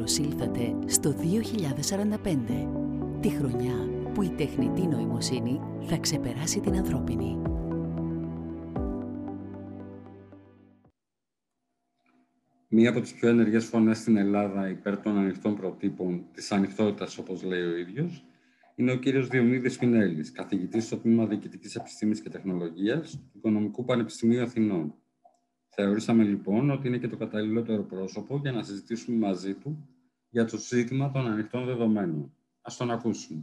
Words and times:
Καλώς 0.00 0.18
ήλθατε 0.18 0.76
στο 0.86 1.10
2045, 1.10 1.18
τη 3.20 3.28
χρονιά 3.28 3.74
που 4.14 4.22
η 4.22 4.28
τεχνητή 4.28 4.86
νοημοσύνη 4.86 5.60
θα 5.82 5.96
ξεπεράσει 5.96 6.60
την 6.60 6.74
ανθρώπινη. 6.74 7.42
Μία 12.68 12.90
από 12.90 13.00
τις 13.00 13.14
πιο 13.14 13.28
ενεργές 13.28 13.64
φωνές 13.64 13.98
στην 13.98 14.16
Ελλάδα 14.16 14.68
υπέρ 14.68 15.00
των 15.00 15.18
ανοιχτών 15.18 15.56
προτύπων, 15.56 16.24
της 16.32 16.52
ανοιχτότητας 16.52 17.18
όπως 17.18 17.42
λέει 17.42 17.62
ο 17.62 17.76
ίδιος, 17.76 18.24
είναι 18.74 18.92
ο 18.92 18.96
κύριος 18.96 19.28
Διονύδης 19.28 19.78
Πινέλης, 19.78 20.32
καθηγητής 20.32 20.84
στο 20.84 20.96
Τμήμα 20.96 21.26
Διοικητικής 21.26 21.74
Επιστήμης 21.74 22.20
και 22.20 22.28
Τεχνολογίας 22.28 23.10
του 23.10 23.38
Οικονομικού 23.38 23.84
Πανεπιστημίου 23.84 24.42
Αθηνών. 24.42 24.94
Θεωρήσαμε 25.68 26.24
λοιπόν 26.24 26.70
ότι 26.70 26.88
είναι 26.88 26.98
και 26.98 27.08
το 27.08 27.16
καταλληλότερο 27.16 27.82
πρόσωπο 27.82 28.38
για 28.42 28.52
να 28.52 28.62
συζητήσουμε 28.62 29.16
μαζί 29.16 29.54
του 29.54 29.88
για 30.30 30.44
το 30.44 30.56
ζήτημα 30.56 31.10
των 31.10 31.26
ανοιχτών 31.26 31.64
δεδομένων. 31.64 32.32
Ας 32.60 32.76
τον 32.76 32.90
ακούσουμε. 32.90 33.42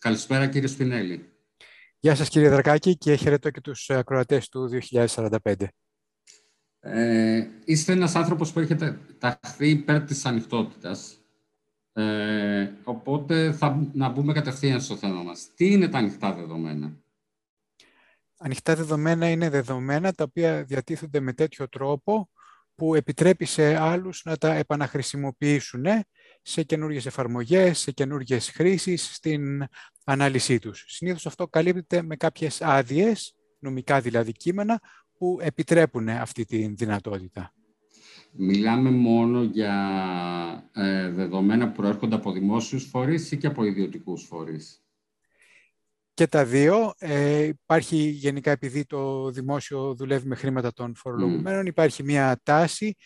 Καλησπέρα 0.00 0.48
κύριε 0.48 0.68
Σπινέλη. 0.68 1.32
Γεια 1.98 2.14
σας 2.14 2.28
κύριε 2.28 2.48
Δρακάκη 2.48 2.96
και 2.96 3.14
χαιρετώ 3.14 3.50
και 3.50 3.60
τους 3.60 3.90
ακροατές 3.90 4.48
του 4.48 4.68
2045. 4.68 5.54
Ε, 6.80 7.46
είστε 7.64 7.92
ένας 7.92 8.14
άνθρωπος 8.14 8.52
που 8.52 8.60
έχετε 8.60 8.98
ταχθεί 9.18 9.68
υπέρ 9.68 10.04
της 10.04 10.24
ανοιχτότητας. 10.24 11.18
Ε, 11.92 12.72
οπότε 12.84 13.52
θα 13.52 13.90
να 13.92 14.08
μπούμε 14.08 14.32
κατευθείαν 14.32 14.80
στο 14.80 14.96
θέμα 14.96 15.22
μας. 15.22 15.54
Τι 15.54 15.72
είναι 15.72 15.88
τα 15.88 15.98
ανοιχτά 15.98 16.34
δεδομένα; 16.34 17.02
Ανοιχτά 18.38 18.74
δεδομένα 18.74 19.28
είναι 19.30 19.50
δεδομένα 19.50 20.12
τα 20.12 20.24
οποία 20.24 20.64
διατίθενται 20.64 21.20
με 21.20 21.32
τέτοιο 21.32 21.68
τρόπο 21.68 22.28
που 22.74 22.94
επιτρέπει 22.94 23.44
σε 23.44 23.76
άλλους 23.76 24.22
να 24.24 24.36
τα 24.36 24.54
επαναχρησιμοποιήσουν 24.54 25.84
σε 26.42 26.62
καινούργιες 26.62 27.06
εφαρμογές, 27.06 27.78
σε 27.78 27.90
καινούργιες 27.90 28.50
χρήσεις, 28.50 29.14
στην 29.14 29.66
ανάλυση 30.04 30.58
τους. 30.58 30.84
Συνήθως 30.88 31.26
αυτό 31.26 31.48
καλύπτεται 31.48 32.02
με 32.02 32.16
κάποιες 32.16 32.62
άδειες, 32.62 33.34
νομικά 33.58 34.00
δηλαδή 34.00 34.32
κείμενα, 34.32 34.80
που 35.18 35.38
επιτρέπουν 35.40 36.08
αυτή 36.08 36.44
τη 36.44 36.66
δυνατότητα. 36.66 37.52
Μιλάμε 38.36 38.90
μόνο 38.90 39.42
για 39.42 40.70
ε, 40.72 41.08
δεδομένα 41.10 41.66
που 41.66 41.72
προέρχονται 41.72 42.14
από 42.14 42.32
δημόσιους 42.32 42.84
φορείς 42.84 43.30
ή 43.30 43.36
και 43.36 43.46
από 43.46 43.64
ιδιωτικούς 43.64 44.22
φορείς; 44.22 44.83
Και 46.14 46.26
τα 46.26 46.44
δύο. 46.44 46.92
Ε, 46.98 47.42
υπάρχει 47.42 47.96
γενικά, 47.96 48.50
επειδή 48.50 48.84
το 48.84 49.30
δημόσιο 49.30 49.94
δουλεύει 49.94 50.26
με 50.26 50.34
χρήματα 50.34 50.72
των 50.72 50.94
φορολογουμένων, 50.96 51.66
υπάρχει 51.66 52.02
μια 52.02 52.40
τάση 52.42 52.96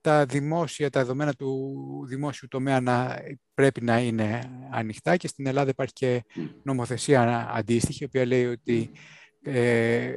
τα 0.00 0.26
δημόσια, 0.26 0.90
τα 0.90 1.00
δεδομένα 1.00 1.32
του 1.32 2.06
δημόσιου 2.08 2.48
τομέα 2.48 2.80
να, 2.80 3.18
πρέπει 3.54 3.84
να 3.84 4.00
είναι 4.00 4.50
ανοιχτά 4.70 5.16
και 5.16 5.28
στην 5.28 5.46
Ελλάδα 5.46 5.70
υπάρχει 5.70 5.92
και 5.92 6.24
νομοθεσία 6.62 7.50
αντίστοιχη, 7.54 8.02
η 8.02 8.06
οποία 8.06 8.26
λέει 8.26 8.46
ότι 8.46 8.90
ε, 9.42 10.12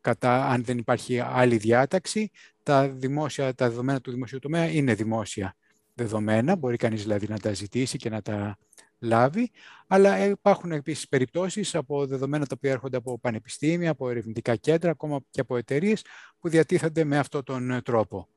κατά, 0.00 0.46
αν 0.46 0.64
δεν 0.64 0.78
υπάρχει 0.78 1.20
άλλη 1.20 1.56
διάταξη, 1.56 2.30
τα, 2.62 2.88
δημόσια, 2.88 3.54
τα 3.54 3.68
δεδομένα 3.68 4.00
του 4.00 4.10
δημοσίου 4.10 4.38
τομέα 4.38 4.70
είναι 4.70 4.94
δημόσια 4.94 5.56
δεδομένα. 5.94 6.56
Μπορεί 6.56 6.76
κανείς 6.76 7.02
δηλαδή 7.02 7.28
να 7.28 7.38
τα 7.38 7.52
ζητήσει 7.52 7.98
και 7.98 8.08
να 8.08 8.22
τα 8.22 8.56
λάβει, 8.98 9.50
αλλά 9.86 10.24
υπάρχουν 10.24 10.72
επίσης 10.72 11.08
περιπτώσεις 11.08 11.74
από 11.74 12.06
δεδομένα 12.06 12.46
τα 12.46 12.54
οποία 12.56 12.70
έρχονται 12.70 12.96
από 12.96 13.18
πανεπιστήμια, 13.18 13.90
από 13.90 14.10
ερευνητικά 14.10 14.56
κέντρα, 14.56 14.90
ακόμα 14.90 15.20
και 15.30 15.40
από 15.40 15.56
εταιρείες 15.56 16.04
που 16.38 16.48
διατίθενται 16.48 17.04
με 17.04 17.18
αυτόν 17.18 17.44
τον 17.44 17.80
τρόπο. 17.84 18.28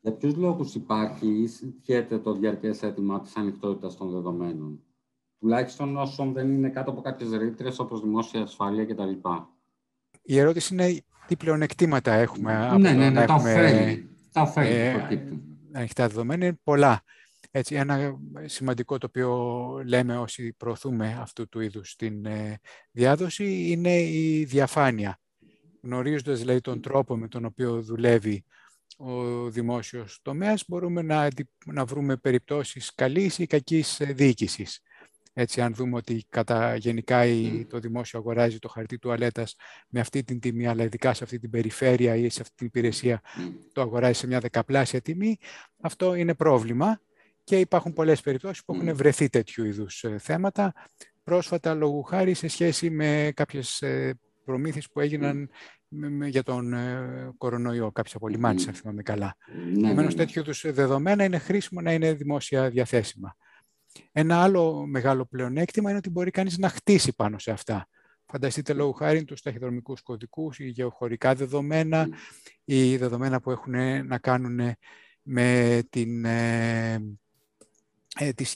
Για 0.00 0.12
ποιους 0.12 0.34
λόγους 0.36 0.74
υπάρχει 0.74 1.26
ή 1.26 1.46
συντιέται 1.46 2.18
το 2.18 2.32
διαρκές 2.32 2.82
αίτημα 2.82 3.20
της 3.20 3.36
ανοιχτότητας 3.36 3.96
των 3.96 4.10
δεδομένων, 4.10 4.80
τουλάχιστον 5.38 5.96
όσων 5.96 6.32
δεν 6.32 6.50
είναι 6.50 6.68
κάτω 6.68 6.90
από 6.90 7.00
κάποιες 7.00 7.30
ρήτρες 7.30 7.78
όπως 7.78 8.00
δημόσια 8.00 8.42
ασφάλεια 8.42 8.84
κτλ. 8.84 9.10
Η 10.22 10.38
ερώτηση 10.38 10.74
είναι 10.74 11.02
τι 11.26 11.36
πλεονεκτήματα 11.36 12.12
έχουμε 12.12 12.52
ναι, 12.52 12.66
από 12.66 12.78
ναι, 12.78 12.92
ναι, 12.92 13.10
να 13.10 13.24
τα 13.24 13.34
ωφέλη, 13.34 14.08
τα 14.32 14.42
ωφέλη 14.42 14.74
ε, 14.74 15.08
ανοιχτά 15.72 16.06
δεδομένα. 16.08 16.44
Είναι 16.44 16.58
πολλά. 16.64 17.02
Έτσι, 17.58 17.74
ένα 17.74 18.18
σημαντικό 18.44 18.98
το 18.98 19.06
οποίο 19.06 19.82
λέμε 19.86 20.18
όσοι 20.18 20.52
προωθούμε 20.52 21.16
αυτού 21.20 21.48
του 21.48 21.60
είδους 21.60 21.96
την 21.96 22.26
ε, 22.26 22.60
διάδοση 22.90 23.70
είναι 23.70 24.00
η 24.00 24.44
διαφάνεια. 24.44 25.20
Γνωρίζοντας 25.82 26.38
δηλαδή 26.38 26.60
τον 26.60 26.80
τρόπο 26.80 27.16
με 27.16 27.28
τον 27.28 27.44
οποίο 27.44 27.82
δουλεύει 27.82 28.44
ο 28.96 29.12
δημόσιος 29.50 30.18
τομέας, 30.22 30.64
μπορούμε 30.68 31.02
να, 31.02 31.28
να 31.66 31.84
βρούμε 31.84 32.16
περιπτώσεις 32.16 32.94
καλής 32.94 33.38
ή 33.38 33.46
κακής 33.46 34.00
ε, 34.00 34.04
διοίκησης. 34.04 34.82
Έτσι, 35.32 35.60
αν 35.60 35.74
δούμε 35.74 35.96
ότι 35.96 36.24
κατά 36.28 36.76
γενικά 36.76 37.24
το 37.68 37.78
δημόσιο 37.78 38.18
αγοράζει 38.18 38.58
το 38.58 38.68
χαρτί 38.68 38.98
τουαλέτας 38.98 39.56
με 39.88 40.00
αυτή 40.00 40.24
την 40.24 40.40
τιμή, 40.40 40.66
αλλά 40.66 40.84
ειδικά 40.84 41.14
σε 41.14 41.24
αυτή 41.24 41.38
την 41.38 41.50
περιφέρεια 41.50 42.16
ή 42.16 42.28
σε 42.28 42.42
αυτή 42.42 42.54
την 42.56 42.66
υπηρεσία 42.66 43.20
το 43.72 43.80
αγοράζει 43.80 44.18
σε 44.18 44.26
μια 44.26 44.40
δεκαπλάσια 44.40 45.00
τιμή, 45.00 45.38
αυτό 45.80 46.14
είναι 46.14 46.34
πρόβλημα 46.34 47.00
και 47.48 47.58
υπάρχουν 47.58 47.92
πολλές 47.92 48.20
περιπτώσεις 48.20 48.64
που 48.64 48.74
έχουν 48.74 48.94
βρεθεί 48.94 49.28
τέτοιου 49.28 49.64
είδους 49.64 50.04
ε, 50.04 50.18
θέματα. 50.18 50.72
Πρόσφατα, 51.24 51.74
λόγου 51.74 52.02
χάρη, 52.02 52.34
σε 52.34 52.48
σχέση 52.48 52.90
με 52.90 53.32
κάποιες 53.34 53.82
ε, 53.82 54.18
προμήθειες 54.44 54.88
που 54.90 55.00
έγιναν 55.00 55.50
για 56.28 56.42
τον 56.42 56.72
ε, 56.72 57.30
κορονοϊό, 57.38 57.92
κάποιες 57.92 58.14
απολυμάνεις, 58.14 58.68
αν 58.68 58.74
θυμάμαι 58.74 59.02
καλά. 59.02 59.36
Ναι, 59.46 59.86
Επομένως, 59.86 59.96
ναι, 59.96 60.02
ναι. 60.04 60.14
τέτοιου 60.14 60.40
είδους 60.40 60.72
δεδομένα 60.72 61.24
είναι 61.24 61.38
χρήσιμο 61.38 61.80
να 61.80 61.92
είναι 61.92 62.12
δημόσια 62.12 62.70
διαθέσιμα. 62.70 63.36
Ένα 64.12 64.42
άλλο 64.42 64.86
μεγάλο 64.86 65.26
πλεονέκτημα 65.26 65.88
είναι 65.88 65.98
ότι 65.98 66.10
μπορεί 66.10 66.30
κανείς 66.30 66.58
να 66.58 66.68
χτίσει 66.68 67.14
πάνω 67.14 67.38
σε 67.38 67.50
αυτά. 67.50 67.88
Φανταστείτε 68.26 68.72
λόγω 68.72 68.92
χάρη 68.92 69.24
τους 69.24 69.40
ταχυδρομικούς 69.42 70.02
κωδικούς, 70.02 70.58
ή 70.58 70.66
γεωχωρικά 70.68 71.34
δεδομένα, 71.34 72.08
ή 72.64 72.96
δεδομένα 72.96 73.40
που 73.40 73.50
έχουν 73.50 74.06
να 74.06 74.18
κάνουν 74.18 74.60
με 75.22 75.80
την 75.90 76.24
ε, 76.24 77.18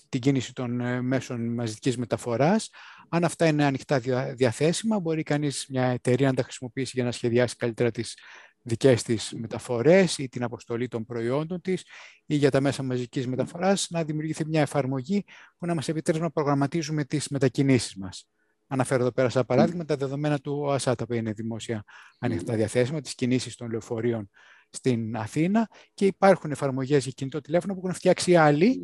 την 0.08 0.20
κίνηση 0.20 0.52
των 0.52 0.80
ε, 0.80 1.02
μέσων 1.02 1.54
μαζικής 1.54 1.96
μεταφοράς. 1.96 2.70
Αν 3.08 3.24
αυτά 3.24 3.46
είναι 3.46 3.64
ανοιχτά 3.64 3.98
διαθέσιμα, 4.34 5.00
μπορεί 5.00 5.22
κανείς 5.22 5.66
μια 5.68 5.84
εταιρεία 5.84 6.28
να 6.28 6.34
τα 6.34 6.42
χρησιμοποιήσει 6.42 6.92
για 6.94 7.04
να 7.04 7.12
σχεδιάσει 7.12 7.56
καλύτερα 7.56 7.90
τις 7.90 8.16
δικές 8.62 9.02
της 9.02 9.32
μεταφορές 9.36 10.18
ή 10.18 10.28
την 10.28 10.42
αποστολή 10.42 10.88
των 10.88 11.04
προϊόντων 11.04 11.60
της 11.60 11.84
ή 12.26 12.34
για 12.34 12.50
τα 12.50 12.60
μέσα 12.60 12.82
μαζικής 12.82 13.26
μεταφοράς 13.26 13.86
να 13.90 14.04
δημιουργηθεί 14.04 14.46
μια 14.46 14.60
εφαρμογή 14.60 15.24
που 15.58 15.66
να 15.66 15.74
μας 15.74 15.88
επιτρέπει 15.88 16.20
να 16.20 16.30
προγραμματίζουμε 16.30 17.04
τις 17.04 17.28
μετακινήσεις 17.28 17.94
μας. 17.94 18.28
Αναφέρω 18.66 19.02
εδώ 19.02 19.12
πέρα 19.12 19.28
σαν 19.28 19.46
παράδειγμα 19.46 19.84
τα 19.84 19.96
δεδομένα 19.96 20.38
του 20.38 20.58
ΟΑΣΑ, 20.60 20.94
τα 20.94 21.04
οποία 21.04 21.16
είναι 21.16 21.32
δημόσια 21.32 21.84
ανοιχτά 22.18 22.54
διαθέσιμα, 22.54 23.00
τις 23.00 23.14
κινήσεις 23.14 23.56
των 23.56 23.70
λεωφορείων 23.70 24.30
στην 24.70 25.16
Αθήνα 25.16 25.68
και 25.94 26.06
υπάρχουν 26.06 26.50
εφαρμογές 26.50 27.02
για 27.02 27.12
κινητό 27.12 27.40
τηλέφωνο 27.40 27.74
που 27.74 27.80
έχουν 27.82 27.94
φτιάξει 27.94 28.36
άλλοι 28.36 28.80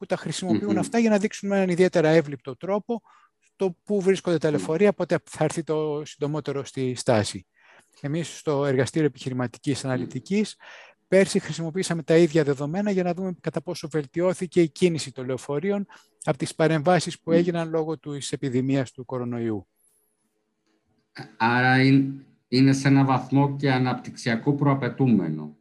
που 0.00 0.06
τα 0.06 0.16
χρησιμοποιούν 0.16 0.78
αυτά 0.78 0.98
για 0.98 1.10
να 1.10 1.18
δείξουν 1.18 1.48
με 1.48 1.56
έναν 1.56 1.68
ιδιαίτερα 1.68 2.08
εύληπτο 2.08 2.56
τρόπο 2.56 3.02
το 3.56 3.76
πού 3.84 4.00
βρίσκονται 4.00 4.38
τα 4.38 4.50
λεωφορεία, 4.50 4.92
πότε 4.92 5.18
θα 5.24 5.44
έρθει 5.44 5.62
το 5.62 6.02
συντομότερο 6.04 6.64
στη 6.64 6.94
στάση. 6.94 7.46
Εμείς 8.00 8.38
στο 8.38 8.64
Εργαστήριο 8.64 9.06
Επιχειρηματικής 9.06 9.84
Αναλυτικής 9.84 10.56
πέρσι 11.08 11.38
χρησιμοποίησαμε 11.38 12.02
τα 12.02 12.16
ίδια 12.16 12.44
δεδομένα 12.44 12.90
για 12.90 13.02
να 13.02 13.14
δούμε 13.14 13.36
κατά 13.40 13.62
πόσο 13.62 13.88
βελτιώθηκε 13.88 14.62
η 14.62 14.68
κίνηση 14.68 15.12
των 15.12 15.26
λεωφορείων 15.26 15.86
από 16.24 16.38
τις 16.38 16.54
παρεμβάσεις 16.54 17.20
που 17.20 17.32
έγιναν 17.32 17.68
λόγω 17.68 17.98
της 17.98 18.32
επιδημίας 18.32 18.92
του 18.92 19.04
κορονοϊού. 19.04 19.66
Άρα 21.36 21.82
είναι 22.48 22.72
σε 22.72 22.88
ένα 22.88 23.04
βαθμό 23.04 23.56
και 23.56 23.72
αναπτυξιακό 23.72 24.54
προαπαιτούμενο 24.54 25.56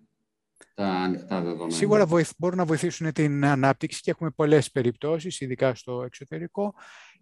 τα 0.80 0.88
ανοιχτά 0.88 1.42
δεδομένα. 1.42 1.70
Σίγουρα 1.70 2.06
μπορούν 2.38 2.58
να 2.58 2.66
βοηθήσουν 2.66 3.14
την 3.14 3.46
ανάπτυξη 3.46 4.02
και 4.02 4.12
έχουμε 4.12 4.30
πολλές 4.30 4.72
περιπτώσεις, 4.72 5.40
ειδικά 5.40 5.76
στο 5.76 6.02
εξωτερικό, 6.04 6.74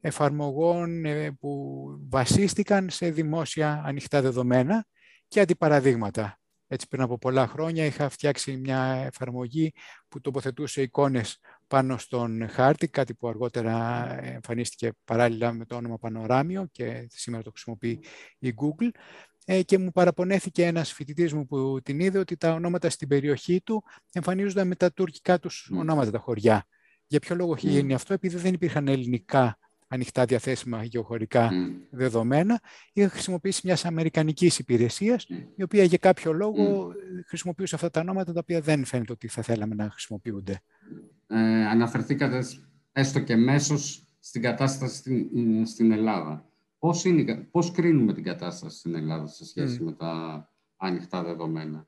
εφαρμογών 0.01 1.05
ε, 1.05 1.31
που 1.39 1.85
βασίστηκαν 2.09 2.89
σε 2.89 3.09
δημόσια 3.09 3.81
ανοιχτά 3.85 4.21
δεδομένα 4.21 4.85
και 5.27 5.39
αντιπαραδείγματα. 5.39 6.39
Έτσι 6.67 6.87
πριν 6.87 7.01
από 7.01 7.17
πολλά 7.17 7.47
χρόνια 7.47 7.85
είχα 7.85 8.09
φτιάξει 8.09 8.57
μια 8.57 9.09
εφαρμογή 9.13 9.73
που 10.07 10.21
τοποθετούσε 10.21 10.81
εικόνες 10.81 11.39
πάνω 11.67 11.97
στον 11.97 12.49
χάρτη, 12.49 12.87
κάτι 12.87 13.13
που 13.13 13.27
αργότερα 13.27 14.07
εμφανίστηκε 14.23 14.91
παράλληλα 15.03 15.53
με 15.53 15.65
το 15.65 15.75
όνομα 15.75 15.97
Πανοράμιο 15.97 16.67
και 16.71 17.07
σήμερα 17.09 17.43
το 17.43 17.49
χρησιμοποιεί 17.49 17.99
η 18.39 18.53
Google 18.61 18.89
ε, 18.89 18.99
και 19.65 19.77
μου 19.77 19.91
παραπονέθηκε 19.91 20.65
ένας 20.65 20.93
φοιτητής 20.93 21.33
μου 21.33 21.45
που 21.45 21.79
την 21.83 21.99
είδε 21.99 22.19
ότι 22.19 22.37
τα 22.37 22.53
ονόματα 22.53 22.89
στην 22.89 23.07
περιοχή 23.07 23.61
του 23.61 23.83
εμφανίζονταν 24.11 24.67
με 24.67 24.75
τα 24.75 24.91
τουρκικά 24.91 25.39
τους 25.39 25.69
ονόματα 25.73 26.11
τα 26.11 26.19
χωριά. 26.19 26.65
Για 27.07 27.19
ποιο 27.19 27.35
λόγο 27.35 27.53
έχει 27.53 27.69
γίνει 27.69 27.93
αυτό, 27.93 28.13
επειδή 28.13 28.37
δεν 28.37 28.53
υπήρχαν 28.53 28.87
ελληνικά 28.87 29.57
ανοιχτά 29.87 30.25
διαθέσιμα 30.25 30.83
γεωχωρικά 30.83 31.51
δεδομένα, 31.89 32.61
είχα 32.93 33.09
χρησιμοποιήσει 33.09 33.61
μιας 33.63 33.85
αμερικανικής 33.85 34.59
υπηρεσίας, 34.59 35.25
η 35.55 35.63
οποία 35.63 35.83
για 35.83 35.97
κάποιο 35.97 36.33
λόγο 36.33 36.91
χρησιμοποιούσε 37.27 37.75
αυτά 37.75 37.89
τα 37.89 37.99
ονόματα 37.99 38.33
τα 38.33 38.39
οποία 38.39 38.61
δεν 38.61 38.85
φαίνεται 38.85 39.11
ότι 39.11 39.27
θα 39.27 39.41
θέλαμε 39.41 39.75
να 39.75 39.89
χρησιμοποιούνται. 39.89 40.61
ε, 41.27 41.65
αναφερθήκατε 41.65 42.43
έστω 42.91 43.19
και 43.19 43.35
μέσως 43.35 44.05
στην 44.19 44.41
κατάσταση 44.41 44.95
στην, 44.95 45.65
στην 45.65 45.91
Ελλάδα. 45.91 46.46
Πώς, 46.79 47.03
είναι, 47.03 47.47
πώς 47.51 47.71
κρίνουμε 47.71 48.13
την 48.13 48.23
κατάσταση 48.23 48.77
στην 48.77 48.95
Ελλάδα 48.95 49.27
σε 49.27 49.45
σχέση 49.45 49.83
με 49.83 49.91
τα 49.91 50.43
ανοιχτά 50.77 51.23
δεδομένα; 51.23 51.87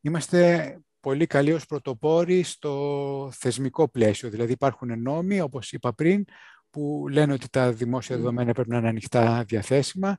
Είμαστε 0.00 0.78
πολύ 1.00 1.26
καλοί 1.26 1.52
ως 1.52 1.66
πρωτοπόροι 1.66 2.42
στο 2.42 3.30
θεσμικό 3.32 3.88
πλαίσιο. 3.88 4.30
Δηλαδή 4.30 4.52
υπάρχουν 4.52 5.02
νόμοι, 5.02 5.40
όπως 5.40 5.72
είπα 5.72 5.92
πριν, 5.92 6.24
που 6.70 7.06
λένε 7.10 7.32
ότι 7.32 7.48
τα 7.48 7.72
δημόσια 7.72 8.16
δεδομένα 8.16 8.52
πρέπει 8.52 8.68
να 8.70 8.76
είναι 8.76 8.88
ανοιχτά 8.88 9.44
διαθέσιμα. 9.44 10.18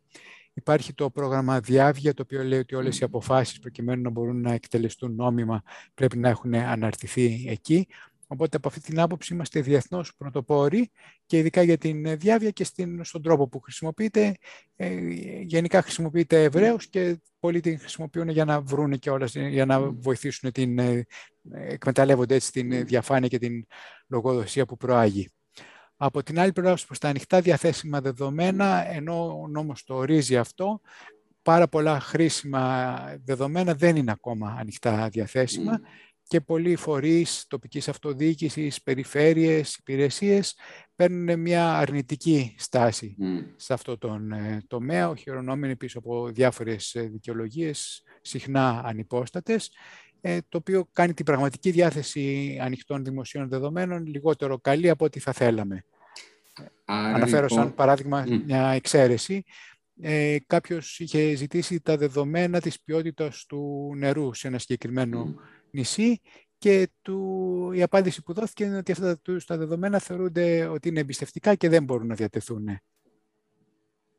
Υπάρχει 0.53 0.93
το 0.93 1.09
πρόγραμμα 1.09 1.59
Διάβια, 1.59 2.13
το 2.13 2.21
οποίο 2.21 2.43
λέει 2.43 2.59
ότι 2.59 2.75
όλες 2.75 2.99
οι 2.99 3.03
αποφάσεις 3.03 3.59
προκειμένου 3.59 4.01
να 4.01 4.09
μπορούν 4.09 4.41
να 4.41 4.51
εκτελεστούν 4.53 5.15
νόμιμα 5.15 5.61
πρέπει 5.93 6.17
να 6.17 6.29
έχουν 6.29 6.53
αναρτηθεί 6.53 7.45
εκεί. 7.47 7.87
Οπότε 8.33 8.57
από 8.57 8.67
αυτή 8.67 8.81
την 8.81 8.99
άποψη 8.99 9.33
είμαστε 9.33 9.61
διεθνώς 9.61 10.15
πρωτοπόροι 10.15 10.91
και 11.25 11.37
ειδικά 11.37 11.61
για 11.61 11.77
την 11.77 12.17
διάβια 12.17 12.49
και 12.49 12.65
στον 13.01 13.21
τρόπο 13.21 13.47
που 13.47 13.59
χρησιμοποιείται. 13.59 14.37
Ε, 14.75 14.99
γενικά 15.41 15.81
χρησιμοποιείται 15.81 16.43
ευρέως 16.43 16.89
και 16.89 17.21
πολλοί 17.39 17.59
την 17.59 17.79
χρησιμοποιούν 17.79 18.29
για 18.29 18.45
να 18.45 18.61
βρουν 18.61 18.99
και 18.99 19.09
όλα, 19.09 19.25
για 19.33 19.65
να 19.65 19.79
βοηθήσουν 19.91 20.51
την, 20.51 20.79
ε, 20.79 21.05
εκμεταλλεύονται 21.51 22.35
έτσι 22.35 22.51
την 22.51 22.85
διαφάνεια 22.85 23.27
και 23.27 23.37
την 23.37 23.65
λογοδοσία 24.07 24.65
που 24.65 24.77
προάγει. 24.77 25.29
Από 25.97 26.23
την 26.23 26.39
άλλη 26.39 26.51
πλευρά, 26.51 26.77
προς 26.87 26.99
τα 26.99 27.09
ανοιχτά 27.09 27.41
διαθέσιμα 27.41 28.01
δεδομένα, 28.01 28.91
ενώ 28.91 29.41
ο 29.41 29.47
νόμος 29.47 29.83
το 29.83 29.95
ορίζει 29.95 30.37
αυτό, 30.37 30.81
πάρα 31.41 31.67
πολλά 31.67 31.99
χρήσιμα 31.99 32.95
δεδομένα 33.23 33.73
δεν 33.73 33.95
είναι 33.95 34.11
ακόμα 34.11 34.55
ανοιχτά 34.59 35.09
διαθέσιμα 35.09 35.79
και 36.33 36.41
πολλοί 36.41 36.75
φορείς 36.75 37.45
τοπικής 37.47 37.87
αυτοδιοίκησης, 37.87 38.81
περιφέρειες, 38.83 39.75
υπηρεσίες 39.75 40.57
παίρνουν 40.95 41.39
μια 41.39 41.73
αρνητική 41.73 42.55
στάση 42.57 43.15
σε 43.55 43.73
αυτό 43.73 43.97
τον 43.97 44.31
ε, 44.31 44.61
τομέα, 44.67 45.09
οχυρονόμενοι 45.09 45.75
πίσω 45.75 45.99
από 45.99 46.27
διάφορες 46.27 46.95
ε, 46.95 47.01
δικαιολογίες, 47.01 48.03
συχνά 48.21 48.81
ανυπόστατες, 48.85 49.71
ε, 50.21 50.37
το 50.49 50.57
οποίο 50.57 50.87
κάνει 50.91 51.13
την 51.13 51.25
πραγματική 51.25 51.71
διάθεση 51.71 52.57
ανοιχτών 52.61 53.03
δημοσίων 53.03 53.49
δεδομένων 53.49 54.05
λιγότερο 54.05 54.59
καλή 54.59 54.89
από 54.89 55.05
ό,τι 55.05 55.19
θα 55.19 55.31
θέλαμε. 55.31 55.85
Άρα, 56.85 57.15
Αναφέρω 57.15 57.47
σαν 57.47 57.57
λοιπόν, 57.57 57.75
παράδειγμα 57.75 58.25
μια 58.45 58.67
εξαίρεση. 58.67 59.43
Ε, 60.01 60.37
κάποιος 60.47 60.99
είχε 60.99 61.35
ζητήσει 61.35 61.81
τα 61.81 61.97
δεδομένα 61.97 62.59
της 62.59 62.81
ποιότητας 62.81 63.45
του 63.45 63.93
νερού 63.97 64.33
σε 64.33 64.47
ένα 64.47 64.57
συγκεκριμένο 64.57 65.35
νησί 65.73 66.19
και 66.57 66.89
του, 67.01 67.71
η 67.73 67.81
απάντηση 67.81 68.23
που 68.23 68.33
δόθηκε 68.33 68.63
είναι 68.63 68.77
ότι 68.77 68.91
αυτά 68.91 69.19
τα 69.45 69.57
δεδομένα 69.57 69.99
θεωρούνται 69.99 70.65
ότι 70.65 70.89
είναι 70.89 70.99
εμπιστευτικά 70.99 71.55
και 71.55 71.69
δεν 71.69 71.83
μπορούν 71.83 72.07
να 72.07 72.15
διατεθούν. 72.15 72.67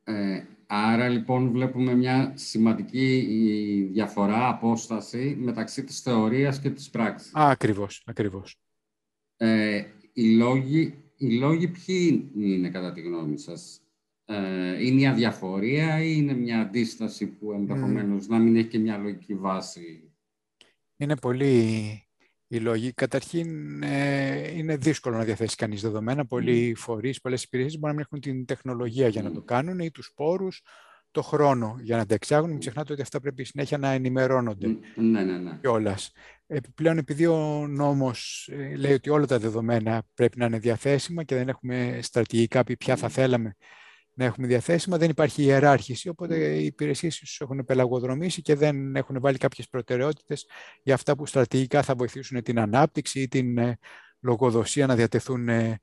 Ε, 0.04 0.44
άρα 0.66 1.08
λοιπόν 1.08 1.50
βλέπουμε 1.50 1.94
μια 1.94 2.32
σημαντική 2.36 3.88
διαφορά, 3.92 4.48
απόσταση 4.48 5.36
μεταξύ 5.40 5.84
της 5.84 6.00
θεωρίας 6.00 6.60
και 6.60 6.70
της 6.70 6.90
πράξης. 6.90 7.34
Α, 7.34 7.50
ακριβώς, 7.50 8.02
ακριβώς. 8.06 8.58
Ε, 9.36 9.84
οι, 10.12 10.30
λόγοι, 10.30 11.04
οι 11.16 11.38
λόγοι 11.38 11.68
ποιοι 11.68 12.30
είναι 12.36 12.70
κατά 12.70 12.92
τη 12.92 13.00
γνώμη 13.00 13.38
σας; 13.38 13.80
Ε, 14.24 14.86
είναι 14.86 15.00
η 15.00 15.06
αδιαφορία 15.06 16.02
ή 16.04 16.14
είναι 16.16 16.34
μια 16.34 16.60
αντίσταση 16.60 17.26
που 17.26 17.52
ενδεχομένως 17.52 18.26
να 18.26 18.38
μην 18.38 18.56
έχει 18.56 18.68
και 18.68 18.78
μια 18.78 18.98
λογική 18.98 19.34
βάση; 19.34 20.13
Είναι 20.96 21.16
πολύ 21.16 21.98
οι 22.46 22.58
λόγοι. 22.58 22.92
Καταρχήν, 22.92 23.82
ε, 23.82 24.50
είναι 24.56 24.76
δύσκολο 24.76 25.16
να 25.16 25.24
διαθέσει 25.24 25.56
κανείς 25.56 25.80
δεδομένα. 25.82 26.26
Πολλοί 26.26 26.74
φορείς, 26.76 27.20
πολλές 27.20 27.42
υπηρεσίες 27.42 27.78
μπορεί 27.78 27.94
να 27.94 27.98
μην 27.98 28.06
έχουν 28.10 28.20
την 28.20 28.44
τεχνολογία 28.44 29.08
για 29.08 29.22
να 29.22 29.32
το 29.32 29.42
κάνουν 29.42 29.78
ή 29.78 29.90
τους 29.90 30.12
πόρους, 30.14 30.62
το 31.10 31.22
χρόνο 31.22 31.76
για 31.80 31.96
να 31.96 32.06
τα 32.06 32.14
εξάγουν. 32.14 32.50
Μην 32.50 32.58
ξεχνάτε 32.58 32.92
ότι 32.92 33.02
αυτά 33.02 33.20
πρέπει 33.20 33.44
συνέχεια 33.44 33.78
να 33.78 33.90
ενημερώνονται 33.90 34.66
ναι, 34.96 35.22
ναι, 35.22 35.38
ναι. 35.38 35.58
κιόλας. 35.60 36.12
Επιπλέον, 36.46 36.98
επειδή 36.98 37.26
ο 37.26 37.66
νόμος 37.68 38.48
ε, 38.52 38.76
λέει 38.76 38.92
ότι 38.92 39.10
όλα 39.10 39.26
τα 39.26 39.38
δεδομένα 39.38 40.02
πρέπει 40.14 40.38
να 40.38 40.46
είναι 40.46 40.58
διαθέσιμα 40.58 41.22
και 41.22 41.34
δεν 41.34 41.48
έχουμε 41.48 41.98
στρατηγικά 42.02 42.64
πει 42.64 42.76
ποια 42.76 42.96
θα 42.96 43.08
θέλαμε 43.08 43.56
να 44.14 44.24
έχουμε 44.24 44.46
διαθέσιμα. 44.46 44.98
Δεν 44.98 45.10
υπάρχει 45.10 45.42
ιεράρχηση, 45.42 46.08
οπότε 46.08 46.56
οι 46.56 46.64
υπηρεσίες 46.64 47.38
έχουν 47.40 47.64
πελαγοδρομήσει 47.64 48.42
και 48.42 48.54
δεν 48.54 48.96
έχουν 48.96 49.20
βάλει 49.20 49.38
κάποιες 49.38 49.68
προτεραιότητες 49.68 50.46
για 50.82 50.94
αυτά 50.94 51.16
που 51.16 51.26
στρατηγικά 51.26 51.82
θα 51.82 51.94
βοηθήσουν 51.94 52.42
την 52.42 52.58
ανάπτυξη 52.58 53.20
ή 53.20 53.28
την 53.28 53.58
ε, 53.58 53.78
λογοδοσία 54.20 54.86
να 54.86 54.94
διατεθούν 54.94 55.48
ε, 55.48 55.80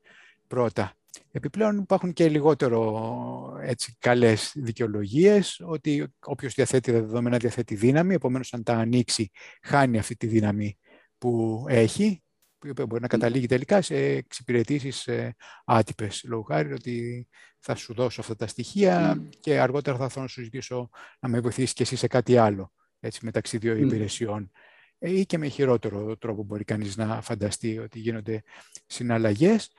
πρώτα. 0.47 0.93
Επιπλέον 1.31 1.77
υπάρχουν 1.77 2.13
και 2.13 2.29
λιγότερο 2.29 3.59
έτσι, 3.61 3.95
καλές 3.99 4.51
δικαιολογίες 4.55 5.61
ότι 5.65 6.13
όποιος 6.25 6.53
διαθέτει 6.53 6.91
τα 6.91 6.99
δεδομένα 6.99 7.37
διαθέτει 7.37 7.75
δύναμη, 7.75 8.13
επομένως 8.13 8.53
αν 8.53 8.63
τα 8.63 8.73
ανοίξει 8.73 9.31
χάνει 9.61 9.97
αυτή 9.97 10.15
τη 10.15 10.27
δύναμη 10.27 10.77
που 11.17 11.63
έχει 11.67 12.23
που 12.67 12.85
μπορεί 12.87 13.01
να 13.01 13.07
καταλήγει 13.07 13.45
τελικά 13.45 13.81
σε 13.81 13.95
εξυπηρετήσεις 13.95 15.07
ε, 15.07 15.35
άτυπες. 15.65 16.23
Λόγω 16.27 16.41
χάρη 16.41 16.73
ότι 16.73 17.27
θα 17.59 17.75
σου 17.75 17.93
δώσω 17.93 18.21
αυτά 18.21 18.35
τα 18.35 18.47
στοιχεία 18.47 19.23
και 19.39 19.59
αργότερα 19.59 19.97
θα 19.97 20.09
θέλω 20.09 20.23
να 20.23 20.29
σου 20.29 20.41
ζητήσω 20.41 20.89
να 21.19 21.29
με 21.29 21.39
βοηθήσεις 21.39 21.73
και 21.73 21.83
εσύ 21.83 21.95
σε 21.95 22.07
κάτι 22.07 22.37
άλλο, 22.37 22.71
έτσι, 22.99 23.25
μεταξύ 23.25 23.57
δύο 23.57 23.75
υπηρεσιών. 23.75 24.51
Ε, 24.99 25.19
ή 25.19 25.25
και 25.25 25.37
με 25.37 25.47
χειρότερο 25.47 26.17
τρόπο 26.17 26.43
μπορεί 26.43 26.63
κανείς 26.63 26.97
να 26.97 27.21
φανταστεί 27.21 27.77
ότι 27.77 27.99
γίνονται 27.99 28.43
συναλλαγές. 28.85 29.71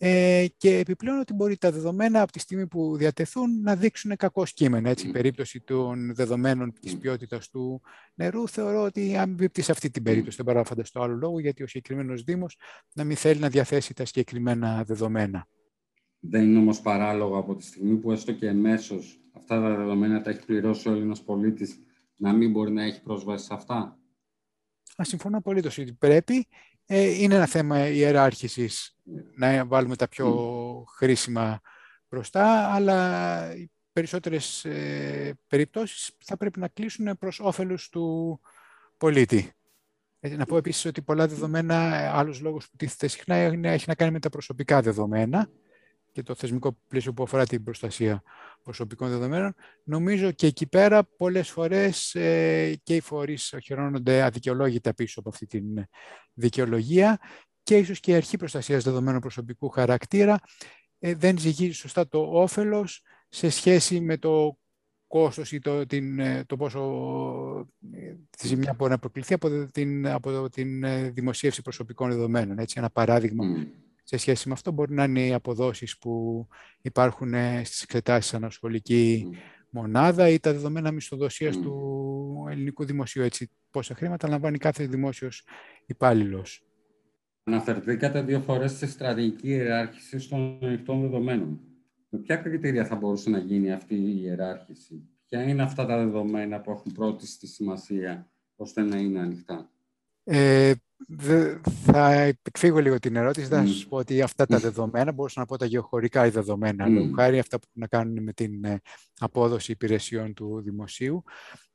Ε, 0.00 0.46
και 0.56 0.78
επιπλέον 0.78 1.18
ότι 1.18 1.32
μπορεί 1.34 1.56
τα 1.56 1.70
δεδομένα 1.70 2.22
από 2.22 2.32
τη 2.32 2.38
στιγμή 2.38 2.66
που 2.66 2.96
διατεθούν 2.96 3.60
να 3.60 3.76
δείξουν 3.76 4.16
κακός 4.16 4.52
κείμενο. 4.52 4.88
Έτσι, 4.88 5.08
η 5.08 5.10
περίπτωση 5.10 5.60
των 5.60 6.14
δεδομένων 6.14 6.72
της 6.80 6.98
ποιότητας 6.98 7.48
του 7.48 7.82
νερού 8.14 8.48
θεωρώ 8.48 8.82
ότι 8.82 9.16
αν 9.16 9.30
μπει 9.30 9.62
σε 9.62 9.72
αυτή 9.72 9.90
την 9.90 10.02
περίπτωση, 10.02 10.36
δεν 10.36 10.44
μπορώ 10.44 10.58
να 10.58 10.64
φανταστώ 10.64 11.00
άλλο 11.00 11.14
λόγο, 11.14 11.40
γιατί 11.40 11.62
ο 11.62 11.66
συγκεκριμένος 11.66 12.22
Δήμος 12.22 12.56
να 12.94 13.04
μην 13.04 13.16
θέλει 13.16 13.40
να 13.40 13.48
διαθέσει 13.48 13.94
τα 13.94 14.04
συγκεκριμένα 14.04 14.84
δεδομένα. 14.84 15.46
Δεν 16.20 16.44
είναι 16.44 16.58
όμως 16.58 16.80
παράλογο 16.80 17.38
από 17.38 17.56
τη 17.56 17.64
στιγμή 17.64 17.96
που 17.96 18.12
έστω 18.12 18.32
και 18.32 18.46
εμέσως 18.46 19.20
αυτά 19.32 19.60
τα 19.60 19.76
δεδομένα 19.76 20.22
τα 20.22 20.30
έχει 20.30 20.44
πληρώσει 20.44 20.88
ο 20.88 20.92
Έλληνας 20.92 21.22
πολίτης 21.22 21.78
να 22.16 22.32
μην 22.32 22.50
μπορεί 22.50 22.72
να 22.72 22.82
έχει 22.82 23.02
πρόσβαση 23.02 23.44
σε 23.44 23.54
αυτά; 23.54 23.98
Α, 24.96 25.04
συμφωνώ 25.04 25.36
απολύτως 25.38 25.78
ότι 25.78 25.92
πρέπει 25.92 26.34
ε, 26.36 26.77
είναι 26.96 27.34
ένα 27.34 27.46
θέμα 27.46 27.88
ιεράρχησης 27.88 28.96
να 29.36 29.66
βάλουμε 29.66 29.96
τα 29.96 30.08
πιο 30.08 30.84
χρήσιμα 30.96 31.60
μπροστά, 32.08 32.74
αλλά 32.74 33.56
οι 33.56 33.70
περισσότερες 33.92 34.64
ε, 34.64 35.38
περιπτώσεις 35.46 36.10
θα 36.24 36.36
πρέπει 36.36 36.58
να 36.58 36.68
κλείσουν 36.68 37.18
προς 37.18 37.40
όφελος 37.40 37.88
του 37.88 38.40
πολίτη. 38.96 39.52
Ε, 40.20 40.36
να 40.36 40.44
πω 40.44 40.56
επίσης 40.56 40.84
ότι 40.84 41.02
πολλά 41.02 41.26
δεδομένα, 41.28 42.10
άλλος 42.14 42.40
λόγος 42.40 42.70
που 42.70 42.76
τίθεται 42.76 43.06
συχνά, 43.06 43.34
έχει 43.34 43.84
να 43.86 43.94
κάνει 43.94 44.10
με 44.12 44.18
τα 44.18 44.28
προσωπικά 44.28 44.82
δεδομένα 44.82 45.48
και 46.12 46.22
το 46.22 46.34
θεσμικό 46.34 46.78
πλαίσιο 46.88 47.12
που 47.12 47.22
αφορά 47.22 47.46
την 47.46 47.62
προστασία 47.62 48.22
προσωπικών 48.62 49.08
δεδομένων. 49.08 49.54
Νομίζω 49.84 50.32
και 50.32 50.46
εκεί 50.46 50.66
πέρα 50.66 51.04
πολλές 51.04 51.50
φορές 51.50 52.14
ε, 52.14 52.80
και 52.82 52.94
οι 52.96 53.00
φορείς 53.00 53.52
οχυρώνονται 53.52 54.22
αδικαιολόγητα 54.22 54.94
πίσω 54.94 55.20
από 55.20 55.28
αυτή 55.28 55.46
τη 55.46 55.60
δικαιολογία 56.32 57.18
και 57.62 57.76
ίσως 57.76 58.00
και 58.00 58.10
η 58.10 58.14
αρχή 58.14 58.36
προστασίας 58.36 58.84
δεδομένων 58.84 59.20
προσωπικού 59.20 59.68
χαρακτήρα 59.68 60.38
ε, 60.98 61.14
δεν 61.14 61.38
ζυγίζει 61.38 61.72
σωστά 61.72 62.08
το 62.08 62.18
όφελος 62.18 63.02
σε 63.28 63.50
σχέση 63.50 64.00
με 64.00 64.16
το 64.16 64.58
κόστος 65.06 65.52
ή 65.52 65.58
το, 65.58 65.86
την, 65.86 66.18
ε, 66.18 66.44
το 66.44 66.56
πόσο 66.56 67.70
τη 68.30 68.46
ζημιά 68.46 68.74
μπορεί 68.74 68.90
να 68.90 68.98
προκληθεί 68.98 69.34
από 69.34 69.66
την, 69.66 70.08
από 70.08 70.48
την 70.48 70.84
δημοσίευση 71.12 71.62
προσωπικών 71.62 72.10
δεδομένων. 72.10 72.58
Έτσι, 72.58 72.74
ένα 72.78 72.90
παράδειγμα 72.90 73.44
σε 74.08 74.16
σχέση 74.16 74.48
με 74.48 74.54
αυτό 74.54 74.70
μπορεί 74.70 74.94
να 74.94 75.04
είναι 75.04 75.26
οι 75.26 75.32
αποδόσεις 75.32 75.98
που 75.98 76.46
υπάρχουν 76.80 77.34
ε, 77.34 77.62
στις 77.64 77.82
εξετάσεις 77.82 78.34
ανασχολική 78.34 79.28
μονάδα 79.70 80.28
ή 80.28 80.38
τα 80.38 80.52
δεδομένα 80.52 80.90
μισθοδοσίας 80.90 81.56
του 81.56 82.46
ελληνικού 82.50 82.84
δημοσίου. 82.84 83.22
Έτσι, 83.22 83.50
πόσα 83.70 83.94
χρήματα 83.94 84.28
λαμβάνει 84.28 84.58
κάθε 84.58 84.86
δημόσιος 84.86 85.44
υπάλληλος. 85.86 86.62
Αναφερθήκατε 87.44 88.22
δύο 88.22 88.40
φορές 88.40 88.70
στη 88.70 88.86
στρατηγική 88.86 89.48
ιεράρχηση 89.48 90.28
των 90.28 90.58
ανοιχτών 90.62 91.00
δεδομένων. 91.00 91.60
Με 92.08 92.18
ποια 92.18 92.36
κριτήρια 92.36 92.84
θα 92.84 92.96
μπορούσε 92.96 93.30
να 93.30 93.38
γίνει 93.38 93.72
αυτή 93.72 93.94
η 93.94 94.20
ιεράρχηση; 94.22 95.08
Ποια 95.28 95.42
είναι 95.42 95.62
αυτά 95.62 95.86
τα 95.86 95.96
δεδομένα 95.96 96.60
που 96.60 96.70
έχουν 96.70 96.92
πρώτη 96.92 97.26
στη 97.26 97.46
σημασία 97.46 98.30
ώστε 98.56 98.82
να 98.82 98.96
είναι 98.96 99.20
ανοιχτά; 99.20 99.70
Ε, 100.24 100.72
θα 101.84 102.12
εκφύγω 102.42 102.78
λίγο 102.78 102.98
την 102.98 103.16
ερώτηση. 103.16 103.46
Θα 103.46 103.66
σας 103.66 103.86
πω 103.88 103.96
ότι 103.96 104.22
αυτά 104.22 104.46
τα 104.46 104.58
δεδομένα, 104.58 105.12
μπορούσα 105.12 105.40
να 105.40 105.46
πω 105.46 105.56
τα 105.56 105.66
γεωχωρικά 105.66 106.30
δεδομένα, 106.30 106.86
mm. 106.86 106.90
λόγω 106.90 107.12
χάρη 107.14 107.38
αυτά 107.38 107.58
που 107.58 107.64
έχουν 107.68 107.80
να 107.80 107.86
κάνουν 107.86 108.22
με 108.22 108.32
την 108.32 108.64
ε, 108.64 108.80
απόδοση 109.18 109.72
υπηρεσιών 109.72 110.34
του 110.34 110.60
δημοσίου. 110.64 111.22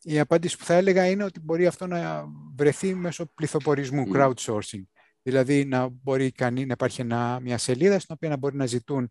Η 0.01 0.19
απάντηση 0.19 0.57
που 0.57 0.63
θα 0.63 0.73
έλεγα 0.73 1.05
είναι 1.05 1.23
ότι 1.23 1.39
μπορεί 1.39 1.67
αυτό 1.67 1.87
να 1.87 2.25
βρεθεί 2.55 2.95
μέσω 2.95 3.25
πληθοπορισμού, 3.33 4.03
crowdsourcing. 4.13 4.83
Δηλαδή 5.21 5.65
να 5.65 5.89
μπορεί 5.89 6.31
κανεί, 6.31 6.65
να 6.65 6.73
υπάρχει 6.73 7.03
μια 7.41 7.57
σελίδα 7.57 7.99
στην 7.99 8.15
οποία 8.15 8.29
να 8.29 8.37
μπορεί 8.37 8.55
να 8.55 8.65
ζητούν 8.65 9.09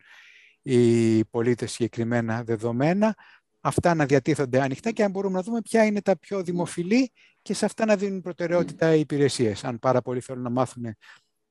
οι 0.62 1.24
πολίτες 1.24 1.72
συγκεκριμένα 1.72 2.42
δεδομένα, 2.42 3.14
αυτά 3.60 3.94
να 3.94 4.06
διατίθονται 4.06 4.60
ανοιχτά 4.60 4.90
και 4.90 5.02
να 5.02 5.08
μπορούμε 5.08 5.34
να 5.34 5.42
δούμε 5.42 5.60
ποια 5.60 5.84
είναι 5.84 6.00
τα 6.02 6.18
πιο 6.18 6.42
δημοφιλή 6.42 7.12
και 7.42 7.54
σε 7.54 7.64
αυτά 7.64 7.84
να 7.84 7.96
δίνουν 7.96 8.20
προτεραιότητα 8.20 8.94
οι 8.94 9.00
υπηρεσίες. 9.00 9.64
Αν 9.64 9.78
πάρα 9.78 10.02
πολλοί 10.02 10.20
θέλουν 10.20 10.42
να 10.42 10.50
μάθουν 10.50 10.96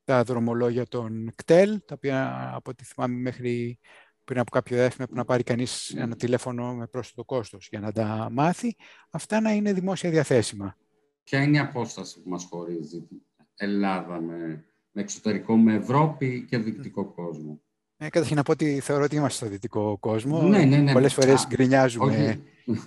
τα 0.04 0.24
δρομολόγια 0.24 0.86
των 0.86 1.32
κτέλ, 1.36 1.82
τα 1.86 1.94
οποία 1.96 2.50
από 2.56 2.72
ό,τι 2.72 2.84
θυμάμαι 2.84 3.16
μέχρι 3.16 3.80
πριν 4.24 4.40
από 4.40 4.52
κάποιο 4.52 4.78
διάστημα 4.78 5.08
που 5.08 5.16
να 5.16 5.26
πάρει 5.26 5.44
κανείς 5.44 5.90
ένα 5.96 6.16
τηλέφωνο 6.16 6.76
με 6.76 6.88
πρόσθετο 6.88 7.26
κόστος 7.26 7.68
για 7.70 7.80
να 7.80 7.92
τα 7.92 8.28
μάθει, 8.32 8.76
αυτά 9.10 9.42
να 9.42 9.52
είναι 9.52 9.74
δημόσια 9.74 10.10
διαθέσιμα. 10.10 10.78
Ποια 11.24 11.42
είναι 11.42 11.58
η 11.58 11.60
απόσταση 11.60 12.22
που 12.22 12.30
μας 12.30 12.44
χωρίζει 12.50 13.08
Ελλάδα 13.56 14.22
με, 14.22 14.66
με 14.92 15.02
εξωτερικό, 15.02 15.58
με 15.58 15.74
Ευρώπη 15.74 16.46
και 16.46 16.58
δυτικό 16.58 17.06
κόσμο; 17.06 17.62
Ε, 18.04 18.10
καταρχήν 18.10 18.36
να 18.36 18.44
πω 18.44 18.52
ότι 18.52 18.80
θεωρώ 18.80 19.04
ότι 19.04 19.16
είμαστε 19.16 19.38
στο 19.38 19.48
δυτικό 19.48 19.98
κόσμο. 20.00 20.42
Ναι, 20.42 20.64
ναι, 20.64 20.78
ναι. 20.78 20.92
Πολλές 20.92 21.14
φορές 21.14 21.48
γκρινιάζουμε 21.48 22.42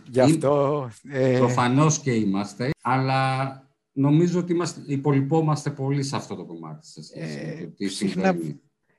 γι' 0.08 0.20
αυτό. 0.20 0.90
Ε... 1.10 1.36
Προφανώς 1.38 1.98
και 1.98 2.12
είμαστε, 2.12 2.70
αλλά 2.82 3.62
νομίζω 3.92 4.38
ότι 4.38 4.52
είμαστε, 4.52 4.80
υπολοιπόμαστε 4.86 5.70
πολύ 5.70 6.02
σε 6.02 6.16
αυτό 6.16 6.34
το 6.34 6.44
κομμάτι. 6.44 6.86
Σε 6.86 7.00
ε, 7.14 7.66
τι 7.76 7.88
συχνά, 7.88 8.36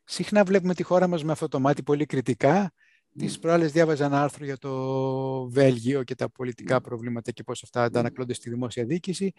συχνά 0.04 0.44
βλέπουμε 0.44 0.74
τη 0.74 0.84
χώρα 0.84 1.08
μας 1.08 1.24
με 1.24 1.32
αυτό 1.32 1.48
το 1.48 1.60
μάτι 1.60 1.84
πολύ 1.84 2.06
κριτικά. 2.06 2.72
Mm. 2.72 3.18
Τις 3.18 3.40
προάλλες 3.40 3.72
διάβαζα 3.72 4.06
ένα 4.06 4.24
άρθρο 4.24 4.46
για 4.46 4.58
το 4.58 4.74
Βέλγιο 5.50 6.04
και 6.04 6.16
τα 6.16 6.30
πολιτικά 6.30 6.82
προβλήματα 6.82 7.32
και 7.32 7.44
πώς 7.44 7.64
αυτά 7.64 7.84
αντανακλώνται 7.84 8.34
στη 8.34 8.50
δημόσια 8.50 8.86
διοίκηση. 8.86 9.34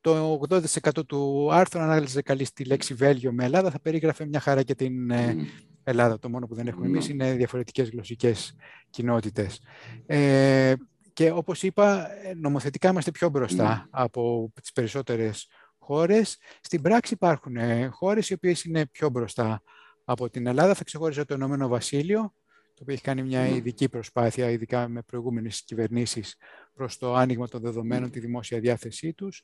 Το 0.00 0.40
80% 0.48 1.06
του 1.06 1.52
άρθρου 1.52 1.80
ανάλυζε 1.80 2.22
καλή 2.22 2.44
στη 2.44 2.64
λέξη 2.64 2.94
Βέλγιο 2.94 3.32
με 3.32 3.44
Ελλάδα, 3.44 3.70
θα 3.70 3.80
περίγραφε 3.80 4.26
μια 4.26 4.40
χαρά 4.40 4.62
και 4.62 4.74
την 4.74 5.10
ε, 5.10 5.36
Ελλάδα. 5.88 6.18
Το 6.18 6.28
μόνο 6.28 6.46
που 6.46 6.54
δεν 6.54 6.66
έχουμε 6.66 6.86
εμείς 6.86 7.08
είναι 7.08 7.32
διαφορετικές 7.32 7.90
γλωσσικές 7.90 8.54
κοινότητες. 8.90 9.60
Ε, 10.06 10.74
και 11.12 11.30
όπως 11.30 11.62
είπα, 11.62 12.08
νομοθετικά 12.36 12.90
είμαστε 12.90 13.10
πιο 13.10 13.28
μπροστά 13.28 13.88
από 13.90 14.52
τις 14.60 14.72
περισσότερες 14.72 15.48
χώρες. 15.78 16.38
Στην 16.60 16.82
πράξη 16.82 17.14
υπάρχουν 17.14 17.56
ε, 17.56 17.86
χώρες 17.86 18.30
οι 18.30 18.32
οποίες 18.32 18.64
είναι 18.64 18.86
πιο 18.86 19.08
μπροστά 19.08 19.62
από 20.04 20.30
την 20.30 20.46
Ελλάδα. 20.46 20.74
Θα 20.74 20.84
ξεχώριζα 20.84 21.24
το 21.24 21.34
Ηνωμένο 21.34 21.68
Βασίλειο, 21.68 22.32
το 22.74 22.82
οποίο 22.82 22.94
έχει 22.94 23.02
κάνει 23.02 23.22
μια 23.22 23.46
ειδική 23.46 23.88
προσπάθεια, 23.88 24.50
ειδικά 24.50 24.88
με 24.88 25.02
προηγούμενες 25.02 25.62
κυβερνήσεις, 25.64 26.36
προς 26.74 26.98
το 26.98 27.14
άνοιγμα 27.14 27.48
των 27.48 27.60
δεδομένων, 27.60 28.10
τη 28.10 28.20
δημόσια 28.20 28.60
διάθεσή 28.60 29.12
τους. 29.12 29.42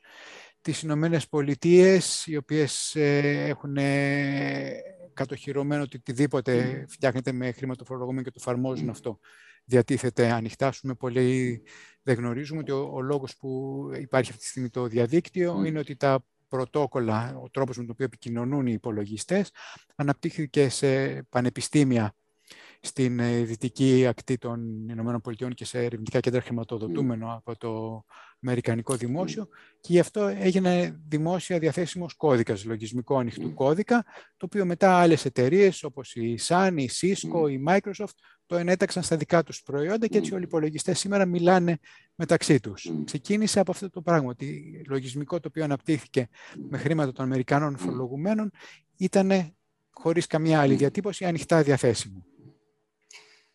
Τις 0.60 0.82
Ηνωμένες 0.82 1.28
Πολιτείες, 1.28 2.26
οι 2.26 2.36
οποίες 2.36 2.94
ε, 2.94 3.18
έχουν 3.48 3.76
ε, 3.76 4.82
κατοχυρωμένο 5.14 5.82
ότι 5.82 5.96
οτιδήποτε 5.96 6.84
φτιάχνεται 6.88 7.32
με 7.32 7.52
χρηματοφορολογούμενο 7.52 8.22
και 8.22 8.30
το 8.30 8.38
εφαρμόζουν 8.40 8.88
αυτό. 8.88 9.18
Διατίθεται 9.64 10.30
ανοιχτά. 10.30 10.72
Πούμε, 10.80 10.94
πολλοί 10.94 11.62
δεν 12.02 12.16
γνωρίζουμε 12.16 12.60
ότι 12.60 12.70
ο, 12.70 12.90
ο 12.92 13.00
λόγος 13.00 13.36
που 13.36 13.80
υπάρχει 13.98 14.30
αυτή 14.30 14.42
τη 14.42 14.48
στιγμή 14.48 14.70
το 14.70 14.86
διαδίκτυο 14.86 15.64
είναι 15.64 15.78
ότι 15.78 15.96
τα 15.96 16.24
πρωτόκολλα, 16.48 17.36
ο 17.42 17.50
τρόπος 17.50 17.76
με 17.76 17.82
τον 17.82 17.92
οποίο 17.92 18.04
επικοινωνούν 18.04 18.66
οι 18.66 18.72
υπολογιστές, 18.72 19.50
αναπτύχθηκε 19.94 20.68
σε 20.68 21.22
πανεπιστήμια 21.22 22.14
στην 22.80 23.18
ε, 23.18 23.42
δυτική 23.42 24.06
ακτή 24.06 24.38
των 24.38 24.88
Ηνωμένων 24.88 25.20
Πολιτειών 25.20 25.54
και 25.54 25.64
σε 25.64 25.78
ερευνητικά 25.78 26.20
κέντρα 26.20 26.40
χρηματοδοτούμενο 26.40 27.34
από 27.34 27.56
το 27.56 28.04
Αμερικανικό 28.44 28.94
Δημόσιο 28.94 29.48
και 29.80 29.92
γι' 29.92 29.98
αυτό 29.98 30.26
έγινε 30.26 31.00
δημόσια 31.08 31.58
διαθέσιμος 31.58 32.14
κώδικας, 32.14 32.64
λογισμικό 32.64 33.18
ανοιχτού 33.18 33.54
κώδικα, 33.54 34.04
το 34.36 34.46
οποίο 34.46 34.64
μετά 34.64 34.96
άλλες 34.96 35.24
εταιρείες 35.24 35.82
όπως 35.82 36.14
η 36.14 36.38
Sun, 36.48 36.74
η 36.76 36.88
Cisco, 37.00 37.50
η 37.50 37.64
Microsoft 37.68 38.14
το 38.46 38.56
ενέταξαν 38.56 39.02
στα 39.02 39.16
δικά 39.16 39.42
τους 39.42 39.62
προϊόντα 39.62 40.06
και 40.06 40.18
έτσι 40.18 40.32
όλοι 40.32 40.42
οι 40.42 40.46
υπολογιστές 40.46 40.98
σήμερα 40.98 41.26
μιλάνε 41.26 41.78
μεταξύ 42.14 42.60
τους. 42.60 42.92
Ξεκίνησε 43.04 43.60
από 43.60 43.70
αυτό 43.70 43.90
το 43.90 44.02
πράγμα, 44.02 44.28
ότι 44.28 44.82
λογισμικό 44.88 45.40
το 45.40 45.48
οποίο 45.48 45.64
αναπτύχθηκε 45.64 46.28
με 46.70 46.78
χρήματα 46.78 47.12
των 47.12 47.24
Αμερικανών 47.24 47.76
φορολογουμένων 47.76 48.50
ήταν 48.96 49.54
χωρίς 49.90 50.26
καμία 50.26 50.60
άλλη 50.60 50.74
διατύπωση 50.74 51.24
ανοιχτά 51.24 51.62
διαθέσιμο. 51.62 52.26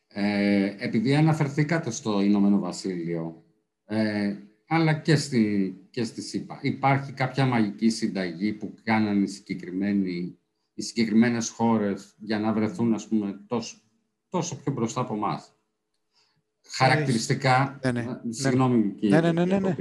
Ε, 0.08 0.76
επειδή 0.78 1.16
αναφερθήκατε 1.16 1.92
στο 1.92 2.22
Ηνωμένο 2.22 2.60
Βασίλειο, 2.60 3.44
ε, 3.86 4.36
αλλά 4.72 4.94
και 4.94 5.16
στη, 5.16 5.76
και 5.90 6.04
στη 6.04 6.22
ΣΥΠΑ, 6.22 6.60
υπάρχει 6.62 7.12
κάποια 7.12 7.46
μαγική 7.46 7.90
συνταγή 7.90 8.54
που 8.54 8.74
κάνανε 8.84 9.24
οι, 9.24 9.28
συγκεκριμένοι, 9.28 10.38
οι 10.74 10.82
συγκεκριμένες 10.82 11.50
χώρες 11.50 12.16
για 12.18 12.40
να 12.40 12.54
βρεθούν, 12.54 12.94
ας 12.94 13.08
πούμε, 13.08 13.44
τόσο, 13.48 13.78
τόσο 14.30 14.56
πιο 14.56 14.72
μπροστά 14.72 15.02
από 15.02 15.14
εμάς. 15.16 15.54
Χαρακτηριστικά, 16.68 17.80
ναι, 17.84 17.92
ναι. 17.92 18.02
ναι. 18.02 18.34
συγγνώμη 18.34 18.96
ναι, 19.02 19.22
ναι, 19.22 19.32
ναι, 19.32 19.46
ναι, 19.46 19.60
ναι. 19.60 19.76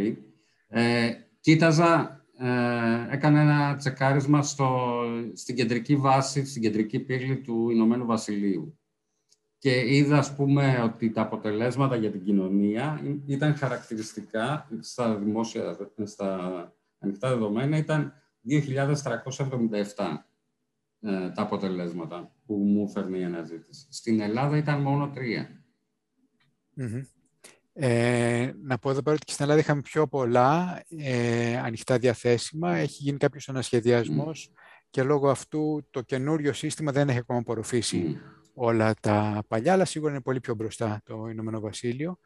Ε, 0.69 1.13
κοίταζα, 1.41 2.25
ε, 2.39 3.15
έκανα 3.15 3.41
ένα 3.41 3.77
τσεκάρισμα 3.77 4.43
στο, 4.43 5.01
στην 5.35 5.57
κεντρική 5.57 5.97
βάση, 5.97 6.47
στην 6.47 6.63
κεντρική 6.63 6.99
πύλη 7.01 7.41
του 7.41 7.71
Ηνωμένου 7.71 8.07
Βασιλείου 8.07 8.79
και 9.59 9.97
είδα, 9.97 10.19
ας 10.19 10.35
πούμε, 10.35 10.81
ότι 10.85 11.11
τα 11.11 11.21
αποτελέσματα 11.21 11.97
για 11.97 12.11
την 12.11 12.25
κοινωνία 12.25 13.01
ήταν 13.27 13.55
χαρακτηριστικά 13.55 14.69
στα 14.81 15.17
δημόσια, 15.17 15.77
στα 16.05 16.73
ανοιχτά 16.99 17.29
δεδομένα, 17.29 17.77
ήταν 17.77 18.13
2.377 18.49 18.95
ε, 21.01 21.31
τα 21.31 21.43
αποτελέσματα 21.43 22.35
που 22.47 22.55
μου 22.55 22.89
φέρνει 22.89 23.19
η 23.19 23.25
αναζήτηση. 23.25 23.87
Στην 23.91 24.21
Ελλάδα 24.21 24.57
ήταν 24.57 24.81
μόνο 24.81 25.11
τρία. 25.11 25.63
Ε, 27.73 28.53
να 28.63 28.79
πω 28.79 28.91
εδώ 28.91 29.03
πέρα 29.03 29.17
ότι 29.17 29.25
και 29.25 29.33
στην 29.33 29.45
Ελλάδα 29.45 29.61
είχαμε 29.61 29.81
πιο 29.81 30.07
πολλά 30.09 30.83
ε, 30.89 31.59
ανοιχτά 31.59 31.99
διαθέσιμα. 31.99 32.77
Έχει 32.77 33.03
γίνει 33.03 33.19
κάποιος 33.19 33.49
ανασχεδιασμός 33.49 34.53
και 34.91 35.03
λόγω 35.03 35.29
αυτού 35.29 35.87
το 35.91 36.01
καινούριο 36.01 36.53
σύστημα 36.53 36.93
δεν 36.93 37.09
έχει 37.09 37.19
ακόμα 37.19 37.39
απορροφήσει 37.39 38.21
όλα 38.59 38.95
τα 39.01 39.43
παλιά, 39.49 39.73
αλλά 39.73 39.85
σίγουρα 39.85 40.11
είναι 40.13 40.21
πολύ 40.21 40.41
πιο 40.41 40.55
μπροστά 40.55 41.01
το 41.05 41.27
Ηνωμένο 41.31 41.61
Βασίλειο. 41.61 42.19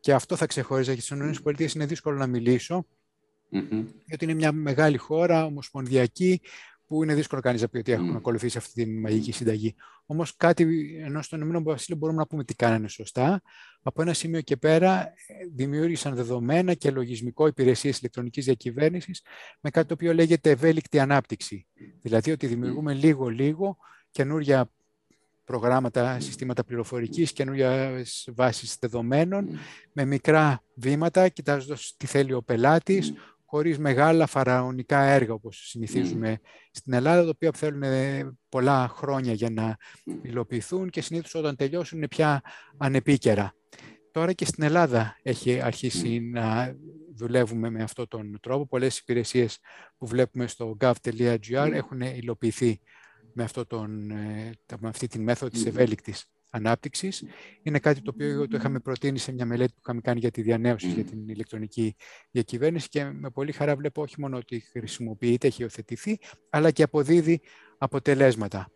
Και 0.00 0.12
αυτό 0.12 0.36
θα 0.36 0.46
ξεχώριζα 0.46 0.94
και 0.94 1.00
στις 1.00 1.38
ΗΠΑ 1.38 1.70
είναι 1.74 1.86
δύσκολο 1.86 2.16
να 2.16 2.26
μιλήσω, 2.26 2.86
mm-hmm. 3.52 3.84
γιατί 4.04 4.24
είναι 4.24 4.34
μια 4.34 4.52
μεγάλη 4.52 4.96
χώρα, 4.96 5.44
ομοσπονδιακή, 5.44 6.40
που 6.90 7.02
είναι 7.02 7.14
δύσκολο 7.14 7.40
κανείς 7.40 7.60
να 7.60 7.68
πει 7.68 7.78
ότι 7.78 7.92
έχουν 7.92 8.16
ακολουθήσει 8.16 8.58
αυτή 8.58 8.84
τη 8.84 8.90
μαγική 8.90 9.32
συνταγή. 9.32 9.74
Όμως, 10.06 10.36
κάτι 10.36 10.96
ενώ 11.04 11.22
στον 11.22 11.40
Ηνωμένο 11.40 11.62
Βασίλειο 11.62 11.98
μπορούμε 11.98 12.18
να 12.18 12.26
πούμε 12.26 12.44
τι 12.44 12.54
κάνανε 12.54 12.88
σωστά. 12.88 13.42
Από 13.82 14.02
ένα 14.02 14.12
σημείο 14.12 14.40
και 14.40 14.56
πέρα 14.56 15.02
ε, 15.06 15.12
δημιούργησαν 15.54 16.14
δεδομένα 16.14 16.74
και 16.74 16.90
λογισμικό 16.90 17.46
υπηρεσίες 17.46 17.98
ηλεκτρονικής 17.98 18.44
διακυβέρνησης 18.44 19.22
με 19.60 19.70
κάτι 19.70 19.86
το 19.88 19.94
οποίο 19.94 20.14
λέγεται 20.14 20.50
ευέλικτη 20.50 20.98
ανάπτυξη. 20.98 21.66
Δηλαδή 22.00 22.30
ότι 22.30 22.46
δημιουργούμε 22.46 22.94
λίγο-λίγο 22.94 23.76
καινούργια 24.10 24.70
προγράμματα, 25.50 26.20
συστήματα 26.20 26.64
πληροφορικής, 26.64 27.32
καινούργια 27.32 28.02
βάσεις 28.34 28.76
δεδομένων, 28.80 29.48
με 29.92 30.04
μικρά 30.04 30.62
βήματα, 30.74 31.28
κοιτάζοντας 31.28 31.94
τι 31.96 32.06
θέλει 32.06 32.32
ο 32.32 32.42
πελάτης, 32.42 33.12
χωρίς 33.44 33.78
μεγάλα 33.78 34.26
φαραωνικά 34.26 35.00
έργα, 35.00 35.32
όπως 35.32 35.68
συνηθίζουμε 35.68 36.40
στην 36.70 36.92
Ελλάδα, 36.92 37.22
τα 37.22 37.28
οποία 37.28 37.50
θέλουν 37.54 37.82
πολλά 38.48 38.88
χρόνια 38.88 39.32
για 39.32 39.50
να 39.50 39.76
υλοποιηθούν 40.22 40.90
και 40.90 41.00
συνήθως 41.00 41.34
όταν 41.34 41.56
τελειώσουν 41.56 41.98
είναι 41.98 42.08
πια 42.08 42.42
ανεπίκαιρα. 42.76 43.54
Τώρα 44.10 44.32
και 44.32 44.44
στην 44.44 44.62
Ελλάδα 44.62 45.16
έχει 45.22 45.60
αρχίσει 45.60 46.20
να 46.20 46.76
δουλεύουμε 47.14 47.70
με 47.70 47.82
αυτόν 47.82 48.08
τον 48.08 48.38
τρόπο. 48.40 48.66
Πολλές 48.66 48.98
υπηρεσίες 48.98 49.58
που 49.98 50.06
βλέπουμε 50.06 50.46
στο 50.46 50.76
gov.gr 50.80 51.70
έχουν 51.72 52.00
υλοποιηθεί 52.00 52.80
με, 53.32 53.42
αυτό 53.42 53.66
τον, 53.66 54.10
ε, 54.10 54.52
με 54.80 54.88
αυτή 54.88 55.06
τη 55.06 55.18
μέθοδο 55.18 55.50
της 55.50 55.66
ευέλικτης 55.66 56.26
ανάπτυξης. 56.50 57.24
Είναι 57.62 57.78
κάτι 57.78 58.00
το 58.00 58.10
οποίο 58.14 58.48
το 58.48 58.56
είχαμε 58.56 58.80
προτείνει 58.80 59.18
σε 59.18 59.32
μια 59.32 59.46
μελέτη 59.46 59.72
που 59.72 59.80
είχαμε 59.82 60.00
κάνει 60.00 60.18
για 60.18 60.30
τη 60.30 60.42
διανέωση 60.42 60.86
για 60.86 61.04
την 61.04 61.28
ηλεκτρονική 61.28 61.94
διακυβέρνηση 62.30 62.88
και 62.88 63.04
με 63.04 63.30
πολύ 63.30 63.52
χαρά 63.52 63.76
βλέπω 63.76 64.02
όχι 64.02 64.20
μόνο 64.20 64.36
ότι 64.36 64.60
χρησιμοποιείται, 64.60 65.46
έχει 65.46 65.62
υιοθετηθεί, 65.62 66.18
αλλά 66.50 66.70
και 66.70 66.82
αποδίδει 66.82 67.40
αποτελέσματα. 67.78 68.70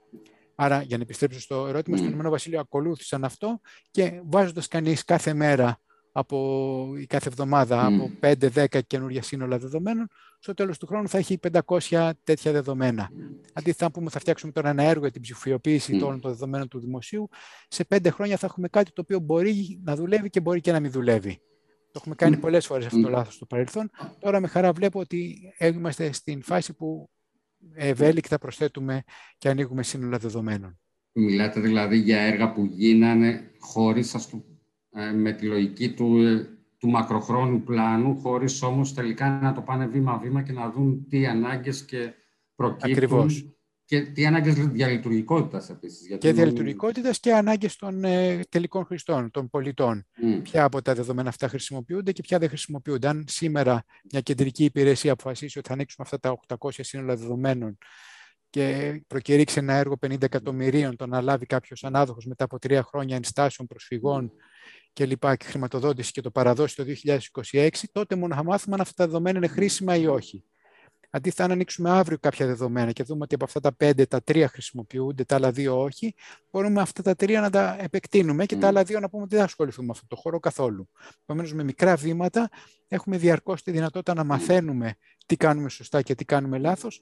Άρα, 0.55 0.83
για 0.83 0.97
να 0.97 1.03
επιστρέψω 1.03 1.41
στο 1.41 1.67
ερώτημα, 1.67 1.97
στον 1.97 2.09
Ηνωμένο 2.09 2.31
Βασίλειο 2.31 2.61
ακολούθησαν 2.61 3.25
αυτό 3.25 3.61
και 3.91 4.21
βάζοντας 4.25 4.69
κανείς 4.69 5.05
κάθε 5.05 5.35
μέρα 5.35 5.81
από 6.17 6.89
η 6.99 7.07
κάθε 7.07 7.29
εβδομάδα 7.29 7.87
από 7.87 8.11
5-10 8.21 8.81
καινούργια 8.87 9.23
σύνολα 9.23 9.59
δεδομένων, 9.59 10.09
στο 10.39 10.55
τέλος 10.55 10.79
του 10.79 10.87
χρόνου 10.87 11.09
θα 11.09 11.19
έχει 11.19 11.39
500 11.89 12.11
τέτοια 12.25 12.53
δεδομένα. 12.53 13.11
Αντίθετα, 13.53 13.85
αν 13.85 13.91
πούμε 13.91 14.11
θα 14.11 14.19
φτιάξουμε 14.19 14.53
τώρα 14.53 14.69
ένα 14.69 14.83
έργο 14.83 15.01
για 15.01 15.11
την 15.11 15.23
ψηφιοποίηση 15.23 15.93
mm. 15.97 15.99
των 15.99 16.21
δεδομένων 16.23 16.69
του 16.69 16.81
δημοσίου, 16.81 17.29
σε 17.69 17.87
5 17.89 18.07
χρόνια 18.11 18.37
θα 18.37 18.47
έχουμε 18.47 18.69
κάτι 18.69 18.93
το 18.93 19.01
οποίο 19.01 19.19
μπορεί 19.19 19.81
να 19.85 19.97
δουλεύει 19.97 20.31
και 20.31 20.41
μπορεί 20.41 20.61
και 20.61 20.73
να 20.73 20.81
μην 20.81 20.91
δουλεύει. 20.91 21.41
Το 21.85 22.01
έχουμε 22.01 22.15
κάνει 22.15 22.37
πολλές 22.37 22.67
φορές 22.67 22.87
αυτό 22.87 23.01
το 23.01 23.09
λάθος 23.09 23.35
στο 23.35 23.47
παρελθόν. 23.47 23.91
Τώρα 24.19 24.41
με 24.41 24.47
χαρά 24.47 24.73
βλέπω 24.73 25.01
ότι 25.01 25.37
είμαστε 25.59 26.13
στην 26.13 26.43
φάση 26.43 26.73
που 26.73 27.11
ευέλικτα 27.75 28.39
προσθέτουμε 28.39 29.03
και 29.39 29.49
ανοίγουμε 29.49 29.83
σύνολα 29.83 30.19
δεδομένων. 30.19 30.79
Μιλάτε 31.13 31.61
δηλαδή 31.61 31.97
για 31.97 32.21
έργα 32.21 32.53
που 32.53 32.65
γίνανε 32.65 33.51
χωρίς, 33.59 34.15
ας 34.15 34.33
ε, 34.33 34.37
με 35.15 35.33
τη 35.33 35.47
λογική 35.47 35.95
του, 35.95 36.17
ε, 36.17 36.49
του 36.79 36.89
μακροχρόνου 36.89 37.63
πλάνου, 37.63 38.21
χωρίς 38.21 38.63
όμως 38.63 38.95
τελικά 38.95 39.29
να 39.43 39.53
το 39.53 39.61
πάνε 39.61 39.87
βήμα-βήμα 39.87 40.43
και 40.43 40.53
να 40.53 40.71
δουν 40.71 41.07
τι 41.09 41.27
ανάγκες 41.27 41.85
και 41.85 42.13
προκύπτουν. 42.55 42.91
Ακριβώς. 42.93 43.49
Και 43.87 44.01
τι 44.01 44.27
ανάγκες 44.27 44.55
διαλειτουργικότητας 44.55 45.71
επίσης. 45.71 46.19
Και 46.19 46.33
διαλειτουργικότητας 46.33 47.21
και 47.21 47.35
ανάγκες 47.35 47.77
των 47.77 48.05
ε, 48.05 48.41
τελικών 48.49 48.85
χρηστών, 48.85 49.31
των 49.31 49.49
πολιτών. 49.49 50.07
Mm. 50.23 50.41
Ποια 50.43 50.65
από 50.65 50.83
τα 50.83 50.95
δεδομένα 50.95 51.29
αυτά 51.29 51.49
χρησιμοποιούνται 51.49 52.13
και 52.13 52.23
ποια 52.23 52.39
δεν 52.39 52.49
χρησιμοποιούνται. 52.49 53.09
Αν 53.09 53.25
σήμερα 53.29 53.85
μια 54.11 54.21
κεντρική 54.21 54.65
υπηρεσία 54.65 55.13
αποφασίσει 55.13 55.59
ότι 55.59 55.69
θα 55.69 55.75
ανοίξουμε 55.75 56.07
αυτά 56.11 56.37
τα 56.47 56.57
800 56.69 56.71
σύνολα 56.73 57.17
δεδομένων 57.17 57.79
και 58.51 59.03
προκηρύξει 59.07 59.59
ένα 59.59 59.73
έργο 59.73 59.99
50 60.07 60.23
εκατομμυρίων, 60.23 60.97
το 60.97 61.07
να 61.07 61.21
λάβει 61.21 61.47
κάποιος 61.47 61.85
ανάδοχος 61.85 62.27
μετά 62.27 62.45
από 62.45 62.59
τρία 62.59 62.83
χρόνια 62.83 63.17
ενστάσεων 63.17 63.69
προσφυγών 63.69 64.33
και 64.93 65.07
λοιπά 65.07 65.37
και 65.37 65.45
χρηματοδότηση 65.45 66.13
και 66.13 66.21
το 66.21 66.31
παραδώσει 66.31 66.77
το 66.77 66.85
2026, 67.53 67.69
τότε 67.93 68.17
μόνο 68.17 68.35
θα 68.35 68.45
μάθουμε 68.45 68.75
αν 68.75 68.81
αυτά 68.81 68.95
τα 68.97 69.07
δεδομένα 69.07 69.39
είναι 69.39 69.49
χρήσιμα 69.49 69.97
ή 69.97 70.07
όχι. 70.07 70.45
Αντίθετα, 71.11 71.45
αν 71.45 71.51
ανοίξουμε 71.51 71.91
αύριο 71.91 72.19
κάποια 72.19 72.47
δεδομένα 72.47 72.93
και 72.93 73.03
δούμε 73.03 73.23
ότι 73.23 73.35
από 73.35 73.45
αυτά 73.45 73.61
τα 73.61 73.73
πέντε 73.73 74.07
τα 74.07 74.23
τρία 74.23 74.49
χρησιμοποιούνται, 74.49 75.25
τα 75.25 75.35
άλλα 75.35 75.51
δύο 75.51 75.81
όχι, 75.81 76.15
μπορούμε 76.51 76.81
αυτά 76.81 77.03
τα 77.03 77.15
τρία 77.15 77.41
να 77.41 77.51
τα 77.51 77.77
επεκτείνουμε 77.81 78.47
και 78.47 78.57
τα 78.57 78.67
άλλα 78.67 78.83
δύο 78.83 79.01
να 79.01 79.09
πούμε 79.09 79.23
ότι 79.23 79.31
δεν 79.31 79.39
θα 79.39 79.45
ασχοληθούμε 79.45 79.87
με 79.87 79.93
αυτό 79.93 80.07
το 80.07 80.17
χώρο 80.17 80.41
καθόλου. 80.41 80.89
Επομένως, 81.23 81.53
με 81.53 81.63
μικρά 81.63 81.97
βήματα 81.97 82.51
έχουμε 82.89 83.17
διαρκώς 83.17 83.63
τη 83.63 83.71
δυνατότητα 83.71 84.15
να 84.15 84.25
μαθαίνουμε 84.25 84.95
τι 85.27 85.37
κάνουμε 85.37 85.69
σωστά 85.69 86.03
και 86.03 86.15
τι 86.15 86.25
κάνουμε 86.25 86.59
λάθος 86.59 87.01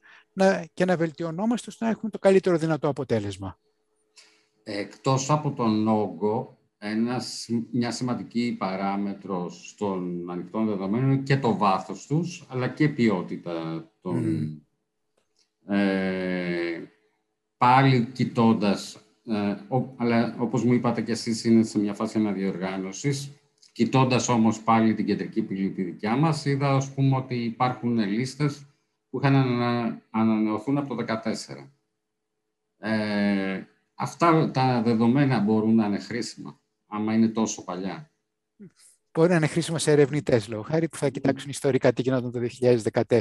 και 0.75 0.85
να 0.85 0.97
βελτιωνόμαστε 0.97 1.71
ώστε 1.71 1.85
να 1.85 1.91
έχουμε 1.91 2.11
το 2.11 2.19
καλύτερο 2.19 2.57
δυνατό 2.59 2.89
αποτέλεσμα. 2.89 3.59
Εκτός 4.63 5.31
από 5.31 5.51
τον 5.51 5.89
όγκο, 5.89 6.59
ένας, 6.85 7.49
μια 7.71 7.91
σημαντική 7.91 8.57
παράμετρος 8.59 9.75
των 9.79 10.31
ανοιχτών 10.31 10.67
δεδομένων 10.67 11.23
και 11.23 11.37
το 11.37 11.57
βάθος 11.57 12.07
τους, 12.07 12.47
αλλά 12.49 12.69
και 12.69 12.89
ποιότητα 12.89 13.89
των... 14.01 14.47
Ε, 15.67 16.83
πάλι 17.57 18.05
κοιτώντας, 18.05 18.99
ε, 19.25 19.57
αλλά 19.97 20.37
όπως 20.39 20.65
μου 20.65 20.73
είπατε 20.73 21.03
και 21.03 21.13
εσείς 21.13 21.45
είναι 21.45 21.63
σε 21.63 21.79
μια 21.79 21.95
φάση 21.95 22.19
αναδιοργάνωσης, 22.19 23.33
κοιτώντας 23.73 24.29
όμως 24.29 24.63
πάλι 24.63 24.95
την 24.95 25.07
κεντρική 25.07 25.43
πύλη 25.43 25.71
τη 25.71 25.83
δικιά 25.83 26.17
μας, 26.17 26.45
είδα 26.45 26.75
ας 26.75 26.95
πούμε 26.95 27.17
ότι 27.17 27.35
υπάρχουν 27.35 27.99
λίστες 27.99 28.67
που 29.11 29.19
είχαν 29.19 29.35
ανανεωθούν 30.11 30.79
από 30.79 30.95
το 30.95 31.05
2014. 31.05 31.71
Ε, 32.79 33.63
αυτά 33.95 34.51
τα 34.51 34.83
δεδομένα 34.83 35.41
μπορούν 35.41 35.75
να 35.75 35.87
είναι 35.87 35.99
χρήσιμα 35.99 36.61
άμα 36.93 37.15
είναι 37.15 37.29
τόσο 37.29 37.65
παλιά. 37.65 38.13
Μπορεί 39.13 39.29
να 39.29 39.37
είναι 39.37 39.47
χρήσιμο 39.47 39.79
σε 39.79 39.91
ερευνητές 39.91 40.49
λόγω 40.49 40.63
χάρη 40.63 40.89
που 40.89 40.97
θα 40.97 41.09
κοιτάξουν 41.09 41.51
ιστορικά 41.51 41.93
τι 41.93 42.03
γινόταν 42.03 42.31
το 42.33 42.41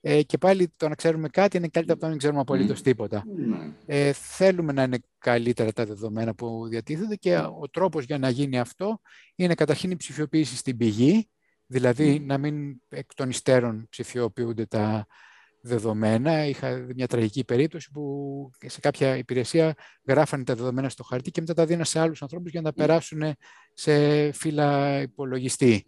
Ε, 0.00 0.22
και 0.22 0.38
πάλι 0.38 0.72
το 0.76 0.88
να 0.88 0.94
ξέρουμε 0.94 1.28
κάτι 1.28 1.56
είναι 1.56 1.68
καλύτερο 1.68 1.92
από 1.92 2.00
το 2.00 2.04
να 2.04 2.10
μην 2.10 2.18
ξέρουμε 2.18 2.40
απολύτως 2.40 2.82
τίποτα. 2.82 3.24
Ναι. 3.36 3.72
Ε, 3.86 4.12
θέλουμε 4.12 4.72
να 4.72 4.82
είναι 4.82 4.98
καλύτερα 5.18 5.72
τα 5.72 5.84
δεδομένα 5.86 6.34
που 6.34 6.66
διατίθενται 6.68 7.16
και 7.16 7.36
ο 7.36 7.68
τρόπος 7.70 8.04
για 8.04 8.18
να 8.18 8.30
γίνει 8.30 8.58
αυτό 8.58 9.00
είναι 9.34 9.54
καταρχήν 9.54 9.90
η 9.90 9.96
ψηφιοποίηση 9.96 10.56
στην 10.56 10.76
πηγή, 10.76 11.28
δηλαδή 11.66 12.20
να 12.20 12.38
μην 12.38 12.80
εκ 12.88 13.14
των 13.14 13.28
υστέρων 13.28 13.86
ψηφιοποιούνται 13.90 14.66
τα 14.66 15.06
δεδομένα. 15.60 16.44
Είχα 16.44 16.86
μια 16.94 17.06
τραγική 17.06 17.44
περίπτωση 17.44 17.90
που 17.90 18.50
σε 18.66 18.80
κάποια 18.80 19.16
υπηρεσία 19.16 19.74
γράφανε 20.06 20.44
τα 20.44 20.54
δεδομένα 20.54 20.88
στο 20.88 21.02
χαρτί 21.02 21.30
και 21.30 21.40
μετά 21.40 21.54
τα 21.54 21.64
δίνανε 21.66 21.84
σε 21.84 22.00
άλλους 22.00 22.22
ανθρώπους 22.22 22.50
για 22.50 22.60
να 22.60 22.72
τα 22.72 22.74
περάσουν 22.74 23.22
σε 23.74 24.32
φύλλα 24.32 25.00
υπολογιστή. 25.00 25.84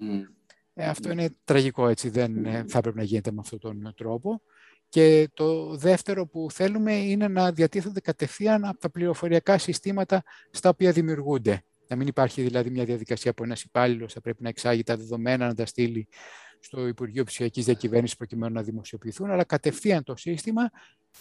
Ε, 0.74 0.86
αυτό 0.88 1.10
είναι 1.10 1.28
τραγικό, 1.44 1.88
έτσι, 1.88 2.08
δεν 2.08 2.44
ε, 2.44 2.64
θα 2.68 2.78
έπρεπε 2.78 2.98
να 2.98 3.04
γίνεται 3.04 3.32
με 3.32 3.40
αυτόν 3.40 3.58
τον 3.58 3.92
τρόπο. 3.96 4.42
Και 4.88 5.28
το 5.34 5.76
δεύτερο 5.76 6.26
που 6.26 6.46
θέλουμε 6.50 6.94
είναι 6.94 7.28
να 7.28 7.52
διατίθενται 7.52 8.00
κατευθείαν 8.00 8.64
από 8.64 8.78
τα 8.78 8.90
πληροφοριακά 8.90 9.58
συστήματα 9.58 10.22
στα 10.50 10.68
οποία 10.68 10.92
δημιουργούνται. 10.92 11.62
Να 11.88 11.96
μην 11.96 12.06
υπάρχει 12.06 12.42
δηλαδή 12.42 12.70
μια 12.70 12.84
διαδικασία 12.84 13.34
που 13.34 13.44
ένας 13.44 13.62
υπάλληλος 13.62 14.12
θα 14.12 14.20
πρέπει 14.20 14.42
να 14.42 14.48
εξάγει 14.48 14.82
τα 14.82 14.96
δεδομένα, 14.96 15.46
να 15.46 15.54
τα 15.54 15.66
στείλει 15.66 16.08
στο 16.64 16.86
Υπουργείο 16.86 17.24
Ψηφιακής 17.24 17.64
Διακυβέρνησης 17.64 18.16
προκειμένου 18.16 18.54
να 18.54 18.62
δημοσιοποιηθούν, 18.62 19.30
αλλά 19.30 19.44
κατευθείαν 19.44 20.02
το 20.02 20.16
σύστημα, 20.16 20.70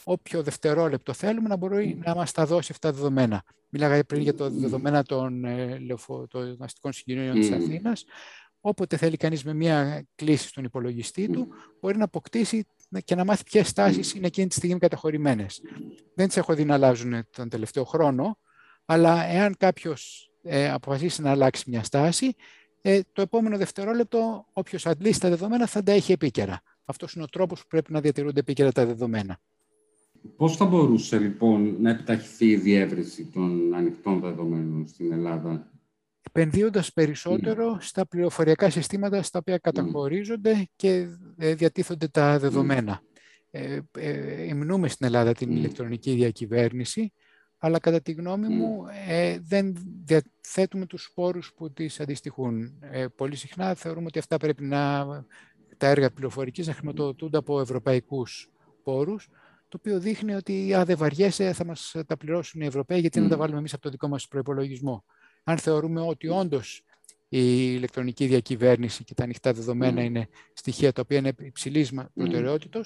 όποιο 0.04 0.44
δευτερόλεπτο 0.44 1.14
θέλουμε, 1.14 1.48
να 1.48 1.56
μπορεί 1.56 2.00
να 2.06 2.16
μας 2.16 2.32
τα 2.32 2.46
δώσει 2.46 2.72
αυτά 2.72 2.90
τα 2.90 2.96
δεδομένα. 2.96 3.44
Μίλαγα 3.70 4.04
πριν 4.04 4.22
για 4.22 4.36
το 4.36 4.50
δεδομένα 4.50 5.04
των, 5.04 5.46
ε, 5.46 5.80
των 6.28 6.58
αστικών 6.60 6.92
συγκοινωνιών 6.92 7.36
της 7.36 7.52
Αθήνας. 7.52 8.06
Όποτε 8.62 8.98
θέλει 8.98 9.18
κανείς 9.18 9.44
με 9.44 9.54
μία 9.54 10.06
κλίση 10.16 10.48
στον 10.48 10.64
υπολογιστή 10.64 11.30
του, 11.30 11.48
μπορεί 11.80 11.98
να 11.98 12.04
αποκτήσει 12.04 12.66
και 13.04 13.16
να 13.16 13.26
μάθει 13.26 13.44
ποιες 13.44 13.74
τάσει 13.74 14.18
είναι 14.18 14.28
εκείνη 14.28 14.48
τη 14.48 14.56
στιγμή 14.56 14.80
καταχωρημένες. 14.80 15.62
Δεν 16.16 16.28
τις 16.28 16.38
έχω 16.38 16.54
δει 16.54 16.66
να 16.66 16.74
αλλάζουν 16.74 17.28
τον 17.30 17.50
τελευταίο 17.50 17.84
χρόνο, 17.84 18.38
αλλά 18.86 19.26
εάν 19.26 19.56
κάποιος 19.58 20.32
ε, 20.44 20.70
αποφασίσει 20.70 21.22
να 21.22 21.32
αλλάξει 21.32 21.64
μια 21.68 21.84
στάση, 21.84 22.36
ε, 22.82 23.00
το 23.14 23.22
επόμενο 23.22 23.58
δευτερόλεπτο 23.58 24.46
όποιος 24.54 24.86
αντλήσει 24.86 25.20
τα 25.20 25.30
δεδομένα 25.30 25.68
θα 25.68 25.84
τα 25.84 25.92
έχει 25.92 26.12
επίκαιρα. 26.12 26.62
Αυτός 26.86 27.14
είναι 27.14 27.24
ο 27.24 27.28
τρόπος 27.28 27.62
που 27.62 27.68
πρέπει 27.68 27.92
να 27.92 28.02
διατηρούνται 28.02 28.40
επίκαιρα 28.40 28.72
τα 28.72 28.86
δεδομένα. 28.86 29.40
Πώς 30.36 30.56
θα 30.56 30.66
μπορούσε 30.66 31.18
λοιπόν 31.18 31.76
να 31.80 31.90
επιταχυθεί 31.90 32.46
η 32.46 32.56
διεύρυνση 32.56 33.26
των 33.26 33.74
ανοιχτών 33.74 34.20
δεδομένων 34.20 34.88
στην 34.88 35.12
Ελλάδα, 35.12 35.72
Επενδύοντας 36.34 36.94
περισσότερο 36.94 37.74
mm. 37.74 37.82
στα 37.82 38.08
πληροφοριακά 38.08 38.70
συστήματα 38.70 39.22
στα 39.22 39.40
οποία 39.40 39.58
καταχωρίζονται 39.58 40.54
mm. 40.60 40.64
και 40.76 41.08
ε, 41.38 41.56
διατίθονται 41.56 42.08
τα 42.08 42.40
δεδομένα. 42.40 43.02
Mm. 43.02 43.06
Ε, 43.52 43.80
ε, 43.98 44.44
υμνούμε 44.44 44.88
στην 44.88 45.06
Ελλάδα 45.06 45.34
την 45.34 45.52
ηλεκτρονική 45.52 46.14
διακυβέρνηση 46.14 47.14
αλλά 47.64 47.80
κατά 47.80 48.02
τη 48.02 48.12
γνώμη 48.12 48.48
μου 48.48 48.86
ε, 49.08 49.40
δεν 49.40 49.76
διαθέτουμε 50.06 50.86
τους 50.86 51.04
σπόρους 51.04 51.54
που 51.54 51.72
τις 51.72 52.00
αντιστοιχούν. 52.00 52.74
Ε, 52.82 53.08
πολύ 53.08 53.36
συχνά 53.36 53.74
θεωρούμε 53.74 54.06
ότι 54.06 54.20
αυτά 54.20 54.38
πρέπει 54.38 54.64
να, 54.64 55.06
τα 55.78 55.88
έργα 55.88 56.12
πληροφορικής 56.12 56.68
να 56.68 56.74
χρηματοδοτούνται 56.74 57.38
από 57.38 57.60
ευρωπαϊκούς 57.60 58.50
πόρους, 58.84 59.30
το 59.68 59.78
οποίο 59.80 60.00
δείχνει 60.00 60.34
ότι 60.34 60.74
αν 60.74 60.86
δεν 60.86 60.98
βαριέσαι 60.98 61.54
θα 61.54 61.66
μας 61.66 61.96
τα 62.08 62.18
πληρώσουν 62.18 62.62
οι 62.62 62.66
Ευρωπαίοι, 62.66 63.00
γιατί 63.00 63.20
mm. 63.20 63.24
να 63.24 63.30
τα 63.30 63.38
βάλουμε 63.38 63.58
εμείς 63.60 63.74
από 63.74 63.82
το 63.82 63.90
δικό 63.90 64.08
μας 64.08 64.28
προϋπολογισμό. 64.28 65.06
Αν 65.44 65.58
θεωρούμε 65.58 66.02
ότι 66.02 66.28
όντως 66.28 66.84
η 67.34 67.74
ηλεκτρονική 67.76 68.26
διακυβέρνηση 68.26 69.04
και 69.04 69.14
τα 69.14 69.24
ανοιχτά 69.24 69.54
δεδομένα 69.54 70.04
είναι 70.04 70.28
στοιχεία 70.54 70.92
τα 70.92 71.02
οποία 71.02 71.18
είναι 71.18 71.34
υψηλής 71.40 71.94
προτεραιότητα, 72.14 72.82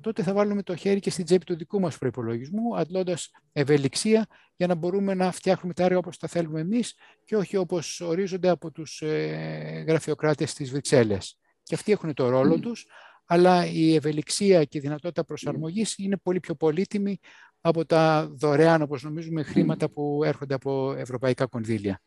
τότε 0.00 0.22
θα 0.22 0.32
βάλουμε 0.32 0.62
το 0.62 0.76
χέρι 0.76 1.00
και 1.00 1.10
στην 1.10 1.24
τσέπη 1.24 1.44
του 1.44 1.56
δικού 1.56 1.80
μας 1.80 1.98
προπολογισμού, 1.98 2.76
αντλώντας 2.76 3.30
ευελιξία 3.52 4.26
για 4.56 4.66
να 4.66 4.74
μπορούμε 4.74 5.14
να 5.14 5.32
φτιάχνουμε 5.32 5.74
τα 5.74 5.84
έργα 5.84 5.98
όπως 5.98 6.18
τα 6.18 6.28
θέλουμε 6.28 6.60
εμείς 6.60 6.94
και 7.24 7.36
όχι 7.36 7.56
όπως 7.56 8.00
ορίζονται 8.00 8.48
από 8.48 8.70
τους 8.70 9.00
ε, 9.02 9.84
γραφειοκράτες 9.86 10.54
της 10.54 10.70
Βρυξέλλες. 10.70 11.38
Και 11.62 11.74
αυτοί 11.74 11.92
έχουν 11.92 12.14
το 12.14 12.28
ρόλο 12.28 12.58
τους, 12.58 12.86
αλλά 13.26 13.66
η 13.66 13.94
ευελιξία 13.94 14.64
και 14.64 14.78
η 14.78 14.80
δυνατότητα 14.80 15.24
προσαρμογής 15.24 15.94
είναι 15.98 16.16
πολύ 16.16 16.40
πιο 16.40 16.54
πολύτιμη 16.54 17.18
από 17.60 17.84
τα 17.84 18.28
δωρεάν, 18.32 18.82
όπως 18.82 19.02
νομίζουμε, 19.02 19.42
χρήματα 19.42 19.90
που 19.90 20.20
έρχονται 20.24 20.54
από 20.54 20.94
ευρωπαϊκά 20.94 21.46
κονδύλια. 21.46 22.02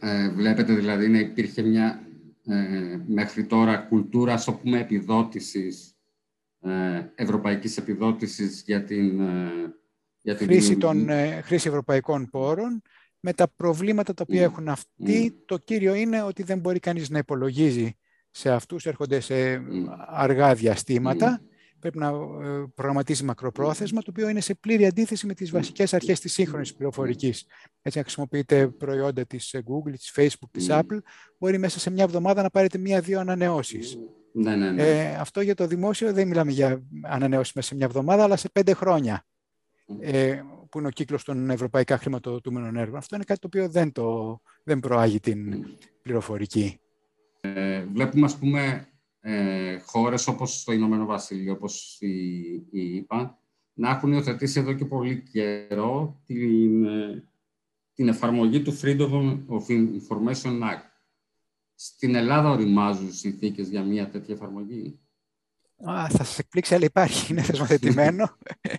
Ε, 0.00 0.30
βλέπετε 0.30 0.74
δηλαδή 0.74 1.08
να 1.08 1.18
υπήρχε 1.18 1.62
μια 1.62 2.06
ε, 2.46 3.00
μέχρι 3.06 3.44
τώρα 3.44 3.76
κουλτούρα, 3.76 4.32
ας 4.32 4.58
πούμε, 4.60 4.80
επιδότησης, 4.80 5.94
ε, 6.60 7.02
ευρωπαϊκής 7.14 7.76
επιδότησης 7.76 8.62
για 8.66 8.84
την, 8.84 9.20
ε, 9.20 9.74
για 10.22 10.34
την 10.36 10.46
χρήση, 10.46 10.76
των, 10.76 11.08
ε, 11.08 11.40
χρήση 11.40 11.68
ευρωπαϊκών 11.68 12.30
πόρων. 12.30 12.82
Με 13.20 13.32
τα 13.32 13.48
προβλήματα 13.48 14.14
τα 14.14 14.24
οποία 14.28 14.42
έχουν 14.42 14.68
αυτοί, 14.68 15.42
το 15.46 15.58
κύριο 15.58 15.94
είναι 15.94 16.22
ότι 16.22 16.42
δεν 16.42 16.58
μπορεί 16.58 16.78
κανείς 16.78 17.10
να 17.10 17.18
υπολογίζει 17.18 17.96
σε 18.30 18.50
αυτούς, 18.50 18.86
έρχονται 18.86 19.20
σε 19.20 19.62
αργά 20.08 20.54
διαστήματα 20.54 21.40
πρέπει 21.80 21.98
να 21.98 22.08
ε, 22.08 22.64
προγραμματίζει 22.74 23.24
μακροπρόθεσμα, 23.24 24.00
το 24.00 24.06
οποίο 24.10 24.28
είναι 24.28 24.40
σε 24.40 24.54
πλήρη 24.54 24.86
αντίθεση 24.86 25.26
με 25.26 25.34
τις 25.34 25.50
βασικές 25.50 25.94
αρχές 25.94 26.20
της 26.20 26.32
σύγχρονης 26.32 26.74
πληροφορικής. 26.74 27.46
Έτσι, 27.82 27.98
αν 27.98 28.04
χρησιμοποιείτε 28.04 28.68
προϊόντα 28.68 29.26
της 29.26 29.52
ε, 29.52 29.62
Google, 29.66 29.92
της 29.92 30.12
Facebook, 30.16 30.48
της 30.50 30.66
Apple, 30.70 30.98
μπορεί 31.38 31.58
μέσα 31.58 31.78
σε 31.78 31.90
μια 31.90 32.04
εβδομάδα 32.04 32.42
να 32.42 32.50
πάρετε 32.50 32.78
μία-δύο 32.78 33.20
ανανεώσεις. 33.20 33.98
Ναι, 34.32 34.56
ναι, 34.56 34.70
ναι. 34.70 34.82
Ε, 34.82 35.14
αυτό 35.14 35.40
για 35.40 35.54
το 35.54 35.66
δημόσιο 35.66 36.12
δεν 36.12 36.28
μιλάμε 36.28 36.52
για 36.52 36.82
ανανεώσεις 37.02 37.54
μέσα 37.54 37.68
σε 37.68 37.74
μια 37.74 37.86
εβδομάδα, 37.86 38.22
αλλά 38.22 38.36
σε 38.36 38.48
πέντε 38.48 38.74
χρόνια. 38.74 39.24
Ε, 40.00 40.40
που 40.70 40.78
είναι 40.78 40.88
ο 40.88 40.90
κύκλος 40.90 41.24
των 41.24 41.50
ευρωπαϊκά 41.50 41.98
χρηματοδοτούμενων 41.98 42.76
έργων. 42.76 42.96
Αυτό 42.96 43.14
είναι 43.14 43.24
κάτι 43.24 43.40
το 43.40 43.46
οποίο 43.46 43.68
δεν, 43.68 43.92
το, 43.92 44.40
δεν 44.64 44.80
προάγει 44.80 45.20
την 45.20 45.64
πληροφορική. 46.02 46.80
Ε, 47.40 47.84
βλέπουμε, 47.92 48.24
ας 48.24 48.38
πούμε, 48.38 48.88
ε, 49.20 49.78
χώρες 49.78 50.26
όπως 50.26 50.64
το 50.64 50.72
Ηνωμένο 50.72 51.04
Βασίλειο, 51.04 51.52
όπως 51.52 51.96
η, 52.00 52.44
η 52.70 52.96
ΕΠΑ, 52.96 53.38
να 53.72 53.90
έχουν 53.90 54.12
υιοθετήσει 54.12 54.60
εδώ 54.60 54.72
και 54.72 54.84
πολύ 54.84 55.22
καιρό 55.22 56.20
την, 56.26 56.84
ε, 56.84 57.28
την 57.94 58.08
εφαρμογή 58.08 58.62
του 58.62 58.78
Freedom 58.80 59.38
of 59.48 59.68
Information 59.68 60.60
Act. 60.62 60.88
Στην 61.74 62.14
Ελλάδα 62.14 62.50
οριμάζουν 62.50 63.12
συνθήκες 63.12 63.68
για 63.68 63.82
μια 63.82 64.10
τέτοια 64.10 64.34
εφαρμογή; 64.34 65.00
Α, 65.88 66.06
θα 66.08 66.24
σας 66.24 66.38
εκπλήξει, 66.38 66.74
αλλά 66.74 66.84
υπάρχει, 66.84 67.32
είναι 67.32 67.42
θεσμοθετημένο. 67.42 68.36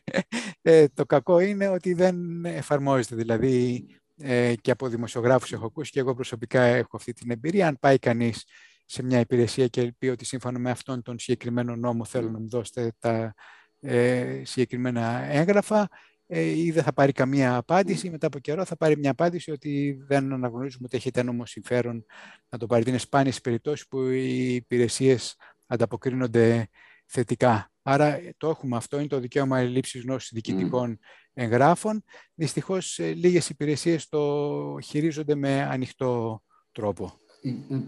ε, 0.62 0.88
το 0.88 1.06
κακό 1.06 1.40
είναι 1.40 1.68
ότι 1.68 1.94
δεν 1.94 2.46
εφαρμόζεται. 2.46 3.16
Δηλαδή, 3.16 3.86
ε, 4.18 4.56
και 4.62 4.72
από 4.72 4.88
δημοσιογράφους 4.88 5.52
έχω 5.52 5.66
ακούσει 5.66 5.92
και 5.92 6.00
εγώ 6.00 6.16
προσωπικά 6.16 6.62
έχω 6.62 6.98
αυτή 6.98 7.14
την 7.14 7.32
εμπειρία. 7.32 7.68
Αν 7.68 7.78
πάει 7.80 8.00
κανείς 8.00 8.46
σε 8.92 9.04
μια 9.04 9.20
υπηρεσία 9.20 9.68
και 9.68 9.94
πει 9.98 10.08
ότι 10.08 10.26
σύμφωνα 10.26 10.60
με 10.60 10.70
αυτόν 10.72 11.02
τον 11.02 11.20
συγκεκριμένο 11.20 11.76
νόμο 11.76 12.06
θέλω 12.06 12.30
να 12.30 12.40
μου 12.40 12.50
δώσετε 12.50 12.94
τα 13.00 13.34
ε, 13.80 14.42
συγκεκριμένα 14.46 15.24
έγγραφα 15.24 15.90
ε, 16.28 16.42
ή 16.42 16.72
δεν 16.72 16.84
θα 16.84 16.94
πάρει 16.94 17.12
καμία 17.12 17.56
απάντηση, 17.56 18.10
μετά 18.10 18.28
από 18.28 18.40
καιρό 18.40 18.66
θα 18.66 18.78
πάρει 18.78 18.98
μια 18.98 19.12
απάντηση 19.12 19.52
ότι 19.52 20.00
δεν 20.08 20.34
αναγνωρίζουμε 20.34 20.86
ότι 20.86 20.98
έχετε 20.98 21.24
νόμο 21.24 21.46
συμφέρον 21.46 22.06
να 22.50 22.58
το 22.58 22.66
πάρει. 22.66 22.84
Είναι 22.88 22.98
σπάνιες 22.98 23.42
περιπτώσεις 23.42 23.88
που 23.88 24.02
οι 24.02 24.56
υπηρεσίες 24.56 25.36
ανταποκρίνονται 25.66 26.68
θετικά. 27.06 27.72
Άρα 27.82 28.20
το 28.38 28.50
έχουμε 28.50 28.78
αυτό, 28.78 28.98
είναι 28.98 29.08
το 29.08 29.20
δικαίωμα 29.20 29.62
λήψης 29.62 30.02
γνώσης 30.02 30.30
διοικητικών 30.34 31.00
εγγράφων. 31.34 32.04
Δυστυχώς 32.34 33.00
ε, 33.00 33.14
λίγες 33.14 33.50
υπηρεσίες 33.50 34.08
το 34.08 34.78
χειρίζονται 34.84 35.36
με 35.36 35.62
ανοιχτό 35.62 36.42
τρόπο. 36.72 37.22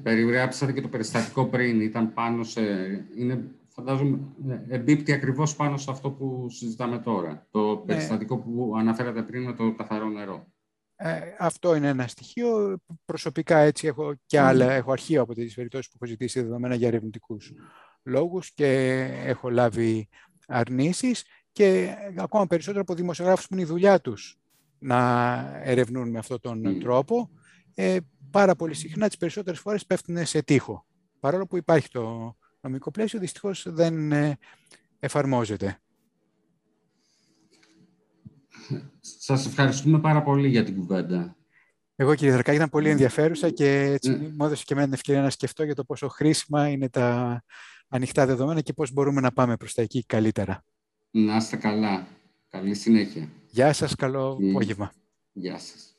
Περιγράψατε 0.03 0.71
και 0.71 0.81
το 0.81 0.87
περιστατικό 0.87 1.45
πριν, 1.45 1.81
ήταν 1.81 2.13
πάνω 2.13 2.43
σε... 2.43 2.61
Είναι, 3.17 3.51
φαντάζομαι, 3.67 4.19
εμπίπτει 4.67 5.13
ακριβώς 5.13 5.55
πάνω 5.55 5.77
σε 5.77 5.91
αυτό 5.91 6.11
που 6.11 6.47
συζητάμε 6.49 6.99
τώρα. 6.99 7.47
Το 7.51 7.69
ναι. 7.69 7.81
περιστατικό 7.85 8.37
που 8.37 8.73
αναφέρατε 8.77 9.21
πριν 9.21 9.43
με 9.43 9.53
το 9.53 9.73
καθαρό 9.73 10.09
νερό. 10.09 10.45
Ε, 10.95 11.19
αυτό 11.39 11.75
είναι 11.75 11.87
ένα 11.87 12.07
στοιχείο. 12.07 12.77
Προσωπικά 13.05 13.57
έτσι 13.57 13.87
έχω 13.87 14.13
και 14.25 14.39
άλλα, 14.39 14.71
έχω 14.71 14.91
αρχείο 14.91 15.21
από 15.21 15.33
τις 15.33 15.53
περιπτώσεις 15.53 15.87
που 15.87 15.97
έχω 16.01 16.11
ζητήσει 16.11 16.41
δεδομένα 16.41 16.75
για 16.75 16.87
ερευνητικούς 16.87 17.53
λόγους 18.03 18.53
και 18.53 18.99
έχω 19.25 19.49
λάβει 19.49 20.09
αρνήσεις 20.47 21.23
και 21.51 21.95
ακόμα 22.17 22.47
περισσότερο 22.47 22.81
από 22.81 22.93
δημοσιογράφους 22.93 23.47
που 23.47 23.53
είναι 23.53 23.63
η 23.63 23.65
δουλειά 23.65 24.01
τους 24.01 24.37
να 24.79 25.39
ερευνούν 25.63 26.09
με 26.09 26.19
αυτόν 26.19 26.39
τον 26.39 26.79
τρόπο. 26.79 27.29
Ε, 27.75 27.97
πάρα 28.33 28.55
πολύ 28.55 28.73
συχνά 28.73 29.07
τις 29.07 29.17
περισσότερες 29.17 29.59
φορές 29.59 29.85
πέφτουν 29.85 30.25
σε 30.25 30.41
τείχο. 30.43 30.85
Παρόλο 31.19 31.45
που 31.47 31.57
υπάρχει 31.57 31.89
το 31.89 32.35
νομικό 32.61 32.91
πλαίσιο, 32.91 33.19
δυστυχώς 33.19 33.65
δεν 33.67 34.11
ε, 34.11 34.37
εφαρμόζεται. 34.99 35.77
Σας 38.99 39.45
ευχαριστούμε 39.45 39.99
πάρα 39.99 40.23
πολύ 40.23 40.47
για 40.47 40.63
την 40.63 40.75
κουβέντα. 40.75 41.35
Εγώ 41.95 42.15
κύριε 42.15 42.33
Δρακάκη 42.33 42.57
ήταν 42.57 42.69
πολύ 42.69 42.89
ενδιαφέρουσα 42.89 43.49
και 43.49 43.81
έτσι 43.81 44.17
mm. 44.21 44.31
μου 44.37 44.45
έδωσε 44.45 44.63
και 44.65 44.73
εμένα 44.73 44.87
την 44.87 44.95
ευκαιρία 44.95 45.21
να 45.21 45.29
σκεφτώ 45.29 45.63
για 45.63 45.75
το 45.75 45.83
πόσο 45.83 46.07
χρήσιμα 46.07 46.67
είναι 46.67 46.89
τα 46.89 47.43
ανοιχτά 47.87 48.25
δεδομένα 48.25 48.61
και 48.61 48.73
πώς 48.73 48.91
μπορούμε 48.91 49.21
να 49.21 49.31
πάμε 49.31 49.57
προς 49.57 49.73
τα 49.73 49.81
εκεί 49.81 50.03
καλύτερα. 50.05 50.63
Να 51.11 51.35
είστε 51.35 51.55
καλά. 51.55 52.07
Καλή 52.49 52.73
συνέχεια. 52.73 53.29
Γεια 53.47 53.73
σας, 53.73 53.95
καλό 53.95 54.39
απόγευμα. 54.49 54.91
Γεια 55.33 55.59
σας. 55.59 55.95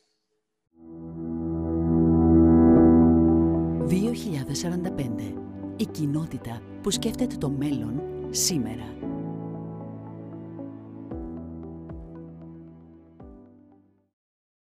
2045. 3.88 5.34
Η 5.76 5.86
κοινότητα 5.86 6.60
που 6.82 6.90
σκέφτεται 6.90 7.36
το 7.36 7.50
μέλλον 7.50 8.02
σήμερα. 8.30 9.03